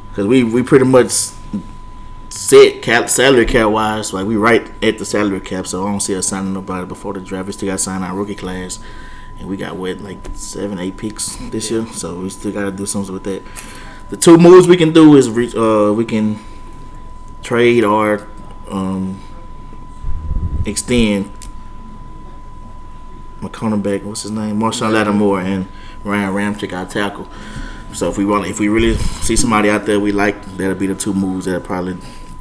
because 0.09 0.27
we 0.27 0.43
we 0.43 0.61
pretty 0.61 0.85
much 0.85 1.31
set 2.29 2.81
cap, 2.81 3.09
salary 3.09 3.45
cap 3.45 3.71
wise. 3.71 4.13
Like 4.13 4.25
we 4.25 4.35
right 4.35 4.69
at 4.83 4.97
the 4.97 5.05
salary 5.05 5.39
cap, 5.41 5.65
so 5.65 5.85
I 5.85 5.91
don't 5.91 5.99
see 5.99 6.15
us 6.15 6.27
signing 6.27 6.53
nobody 6.53 6.85
before 6.85 7.13
the 7.13 7.21
draft. 7.21 7.47
We 7.47 7.53
still 7.53 7.69
got 7.69 7.77
to 7.77 7.83
sign 7.83 8.03
our 8.03 8.15
rookie 8.15 8.35
class, 8.35 8.79
and 9.39 9.47
we 9.47 9.57
got 9.57 9.77
what 9.77 9.99
like 9.99 10.19
seven, 10.33 10.77
eight 10.77 10.97
picks 10.97 11.35
this 11.49 11.71
year. 11.71 11.85
So 11.87 12.19
we 12.19 12.29
still 12.29 12.51
got 12.51 12.65
to 12.65 12.71
do 12.71 12.85
something 12.85 13.13
with 13.13 13.23
that. 13.23 13.43
The 14.09 14.17
two 14.17 14.37
moves 14.37 14.67
we 14.67 14.75
can 14.75 14.91
do 14.91 15.15
is 15.15 15.29
reach. 15.29 15.55
Uh, 15.55 15.93
we 15.95 16.03
can 16.03 16.39
trade 17.43 17.83
or 17.83 18.27
um, 18.69 19.19
extend 20.65 21.31
my 23.41 23.49
cornerback, 23.49 24.03
what's 24.03 24.23
his 24.23 24.31
name, 24.31 24.59
Marshon 24.59 24.91
Lattimore 24.91 25.41
and 25.41 25.67
Ryan 26.03 26.33
Ramczyk, 26.33 26.73
our 26.73 26.85
tackle. 26.85 27.27
So 27.93 28.09
if 28.09 28.17
we 28.17 28.25
want, 28.25 28.47
if 28.47 28.59
we 28.59 28.67
really 28.67 28.95
see 28.95 29.35
somebody 29.35 29.69
out 29.69 29.85
there 29.85 29.99
we 29.99 30.11
like, 30.11 30.43
that'll 30.57 30.75
be 30.75 30.87
the 30.87 30.95
two 30.95 31.13
moves 31.13 31.45
that'll 31.45 31.61
probably 31.61 31.97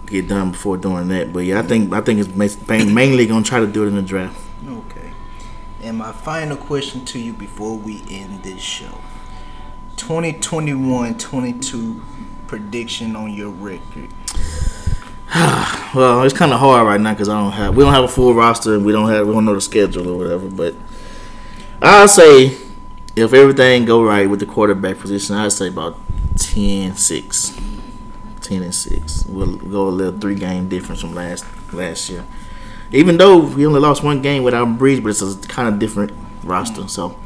get 0.07 0.29
done 0.29 0.53
before 0.53 0.77
doing 0.77 1.09
that. 1.09 1.33
But 1.33 1.41
yeah, 1.41 1.61
I 1.61 1.63
think 1.63 1.93
I 1.93 2.01
think 2.01 2.21
it's 2.21 2.67
mainly 2.69 3.27
gonna 3.27 3.45
try 3.45 3.61
to 3.61 3.67
do 3.67 3.85
it 3.85 3.89
in 3.89 3.95
the 3.95 4.03
draft. 4.03 4.39
Okay. 4.67 5.13
And 5.83 5.99
my 5.99 6.13
final 6.13 6.57
question 6.57 7.05
to 7.07 7.19
you 7.19 7.33
before 7.33 7.77
we 7.77 8.03
end 8.11 8.43
this 8.43 8.61
show 8.61 8.99
2021 9.99 11.19
22 11.19 12.03
prediction 12.47 13.15
on 13.17 13.33
your 13.33 13.51
record. 13.51 14.09
Well, 15.95 16.23
it's 16.23 16.37
kind 16.37 16.53
of 16.53 16.61
hard 16.61 16.87
right 16.87 17.01
now 17.01 17.15
because 17.15 17.31
I 17.31 17.41
don't 17.41 17.53
have 17.53 17.75
we 17.75 17.83
don't 17.83 17.95
have 17.95 18.05
a 18.05 18.09
full 18.09 18.35
roster 18.35 18.75
and 18.75 18.85
we 18.85 18.93
don't 18.93 19.09
have 19.09 19.27
we 19.27 19.33
don't 19.33 19.47
know 19.47 19.55
the 19.55 19.61
schedule 19.61 20.07
or 20.09 20.19
whatever. 20.19 20.49
But 20.49 20.75
I'll 21.81 22.07
say 22.07 22.57
if 23.17 23.33
everything 23.33 23.87
go 23.87 24.05
right 24.05 24.29
with 24.29 24.41
the 24.41 24.47
quarterback 24.47 24.99
position, 24.99 25.37
I'd 25.37 25.53
say 25.53 25.69
about 25.69 25.97
10-6. 26.35 27.69
10 28.49 28.63
and 28.63 28.75
six. 28.75 29.27
We'll 29.27 29.57
go 29.57 29.89
a 29.89 29.91
little 29.91 30.19
three 30.19 30.35
game 30.35 30.69
difference 30.69 31.01
from 31.01 31.15
last 31.15 31.45
last 31.73 32.09
year. 32.09 32.25
Even 32.91 33.19
though 33.19 33.39
we 33.39 33.67
only 33.67 33.81
lost 33.81 34.03
one 34.03 34.23
game 34.23 34.43
without 34.43 34.67
Brees, 34.79 35.03
but 35.03 35.11
it's 35.11 35.23
a 35.23 35.49
kind 35.49 35.69
of 35.69 35.79
different 35.79 36.13
roster. 36.43 36.89
So 36.89 37.19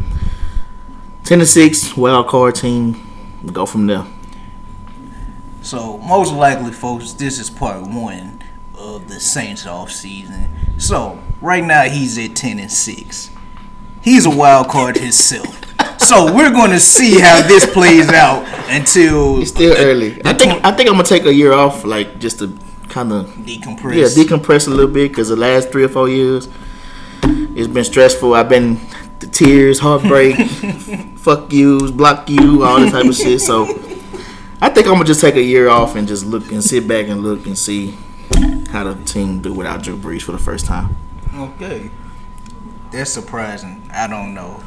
ten 1.24 1.40
and 1.40 1.48
six, 1.48 1.96
wild 1.96 2.28
card 2.28 2.54
team. 2.54 3.08
We'll 3.42 3.52
go 3.52 3.66
from 3.66 3.86
there. 3.86 4.06
So, 5.62 5.98
most 5.98 6.32
likely, 6.32 6.72
folks, 6.72 7.12
this 7.12 7.38
is 7.38 7.48
part 7.48 7.82
one 7.82 8.42
of 8.76 9.08
the 9.08 9.20
Saints 9.20 9.64
off 9.66 9.92
season. 9.92 10.48
So, 10.78 11.20
right 11.40 11.62
now, 11.62 11.84
he's 11.84 12.18
at 12.18 12.34
10 12.34 12.58
and 12.58 12.70
6. 12.70 13.30
He's 14.02 14.26
a 14.26 14.30
wild 14.30 14.68
card 14.68 14.96
himself. 14.96 15.64
So, 16.00 16.34
we're 16.34 16.50
going 16.50 16.72
to 16.72 16.80
see 16.80 17.20
how 17.20 17.42
this 17.46 17.64
plays 17.72 18.08
out 18.08 18.44
until 18.68 19.40
It's 19.40 19.50
still 19.50 19.76
early. 19.78 20.20
I 20.24 20.32
think 20.32 20.64
I 20.64 20.72
think 20.72 20.88
I'm 20.88 20.96
gonna 20.96 21.04
take 21.04 21.24
a 21.26 21.32
year 21.34 21.52
off, 21.52 21.84
like 21.84 22.18
just 22.18 22.40
to 22.40 22.58
kind 22.88 23.12
of 23.12 23.26
decompress. 23.28 23.94
yeah 23.94 24.06
decompress 24.24 24.66
a 24.66 24.70
little 24.70 24.92
bit 24.92 25.10
because 25.12 25.28
the 25.28 25.36
last 25.36 25.70
three 25.70 25.84
or 25.84 25.88
four 25.88 26.08
years 26.10 26.48
it's 27.22 27.68
been 27.68 27.84
stressful. 27.84 28.34
I've 28.34 28.48
been 28.48 28.78
the 29.22 29.28
tears, 29.28 29.78
heartbreak, 29.78 30.36
fuck 31.16 31.52
yous, 31.52 31.90
block 31.90 32.28
you, 32.28 32.64
all 32.64 32.80
this 32.80 32.92
type 32.92 33.06
of 33.06 33.14
shit. 33.14 33.40
So 33.40 33.64
I 34.60 34.68
think 34.68 34.86
I'm 34.86 34.94
gonna 34.94 35.04
just 35.04 35.20
take 35.20 35.36
a 35.36 35.42
year 35.42 35.68
off 35.68 35.96
and 35.96 36.06
just 36.06 36.26
look 36.26 36.52
and 36.52 36.62
sit 36.62 36.86
back 36.86 37.08
and 37.08 37.22
look 37.22 37.46
and 37.46 37.56
see 37.56 37.96
how 38.70 38.84
the 38.84 38.94
team 39.04 39.40
do 39.40 39.52
without 39.52 39.82
Drew 39.82 39.96
Brees 39.96 40.22
for 40.22 40.32
the 40.32 40.38
first 40.38 40.66
time. 40.66 40.96
Okay. 41.34 41.90
That's 42.90 43.10
surprising. 43.10 43.88
I 43.92 44.06
don't 44.06 44.34
know. 44.34 44.62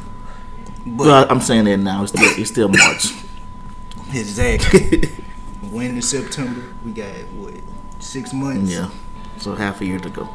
But 0.84 1.06
Well, 1.06 1.26
I'm 1.30 1.40
saying 1.40 1.64
that 1.66 1.76
now. 1.76 2.02
It's 2.02 2.12
still 2.12 2.40
it's 2.40 2.50
still 2.50 2.68
March. 2.68 3.12
exactly. 4.12 5.08
when 5.70 5.96
in 5.96 6.02
September, 6.02 6.74
we 6.84 6.92
got 6.92 7.14
what? 7.34 7.54
Six 7.98 8.32
months? 8.32 8.72
yeah, 8.72 8.90
so 9.38 9.54
half 9.54 9.80
a 9.80 9.86
year 9.86 9.98
to 9.98 10.10
go. 10.10 10.28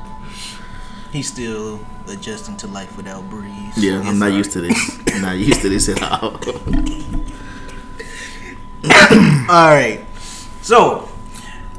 He's 1.12 1.28
still 1.28 1.80
adjusting 2.08 2.56
to 2.58 2.68
life 2.68 2.96
without 2.96 3.30
Brees. 3.30 3.74
Yeah, 3.76 4.02
I'm 4.02 4.18
not 4.18 4.32
used 4.32 4.52
to 4.54 4.62
this. 4.62 5.00
I'm 5.14 5.22
not 5.22 5.38
used 5.38 5.62
to 5.62 5.70
this 5.70 5.90
at 5.90 6.02
all. 6.24 6.36
All 9.50 9.74
right. 9.76 10.06
So, 10.62 11.10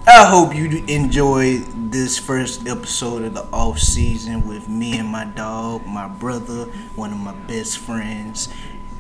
I 0.07 0.27
hope 0.27 0.55
you 0.55 0.85
enjoyed 0.87 1.65
this 1.91 2.19
first 2.19 2.67
episode 2.67 3.23
of 3.23 3.35
the 3.35 3.45
off 3.53 3.79
season 3.79 4.47
with 4.47 4.69
me 4.69 4.99
and 4.99 5.09
my 5.09 5.25
dog, 5.25 5.87
my 5.87 6.09
brother, 6.09 6.65
one 6.95 7.13
of 7.13 7.19
my 7.19 7.35
best 7.35 7.79
friends, 7.79 8.49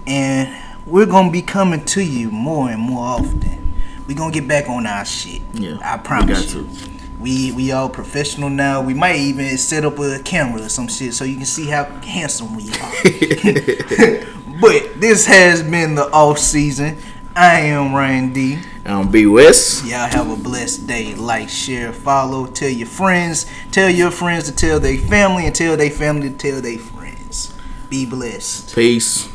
and 0.06 0.56
we're 0.86 1.06
gonna 1.06 1.30
be 1.30 1.42
coming 1.42 1.84
to 1.86 2.02
you 2.02 2.30
more 2.30 2.70
and 2.70 2.80
more 2.80 3.04
often. 3.04 3.74
We're 4.06 4.16
gonna 4.16 4.32
get 4.32 4.48
back 4.48 4.68
on 4.68 4.86
our 4.86 5.04
shit. 5.04 5.42
Yeah, 5.52 5.78
I 5.82 5.96
we 5.96 6.02
promise 6.02 6.54
got 6.54 6.62
you. 6.62 6.68
to. 6.68 7.01
We 7.22 7.52
we 7.52 7.70
all 7.70 7.88
professional 7.88 8.50
now. 8.50 8.82
We 8.82 8.94
might 8.94 9.16
even 9.16 9.56
set 9.56 9.84
up 9.84 9.98
a 10.00 10.18
camera 10.18 10.62
or 10.62 10.68
some 10.68 10.88
shit 10.88 11.14
so 11.14 11.24
you 11.24 11.36
can 11.36 11.46
see 11.46 11.66
how 11.66 11.84
handsome 11.84 12.56
we 12.56 12.68
are. 12.70 12.92
but 14.60 15.00
this 15.00 15.26
has 15.26 15.62
been 15.62 15.94
the 15.94 16.10
off 16.12 16.38
season. 16.38 16.98
I 17.34 17.60
am 17.60 17.94
Ryan 17.94 18.32
D. 18.32 18.58
Um, 18.84 19.10
B 19.10 19.26
West. 19.26 19.86
Y'all 19.86 20.08
have 20.08 20.30
a 20.30 20.36
blessed 20.36 20.86
day. 20.86 21.14
Like, 21.14 21.48
share, 21.48 21.92
follow, 21.92 22.46
tell 22.46 22.68
your 22.68 22.88
friends, 22.88 23.46
tell 23.70 23.88
your 23.88 24.10
friends 24.10 24.50
to 24.50 24.54
tell 24.54 24.80
their 24.80 24.98
family, 24.98 25.46
and 25.46 25.54
tell 25.54 25.76
their 25.76 25.90
family 25.90 26.28
to 26.28 26.36
tell 26.36 26.60
their 26.60 26.78
friends. 26.78 27.54
Be 27.88 28.04
blessed. 28.04 28.74
Peace. 28.74 29.31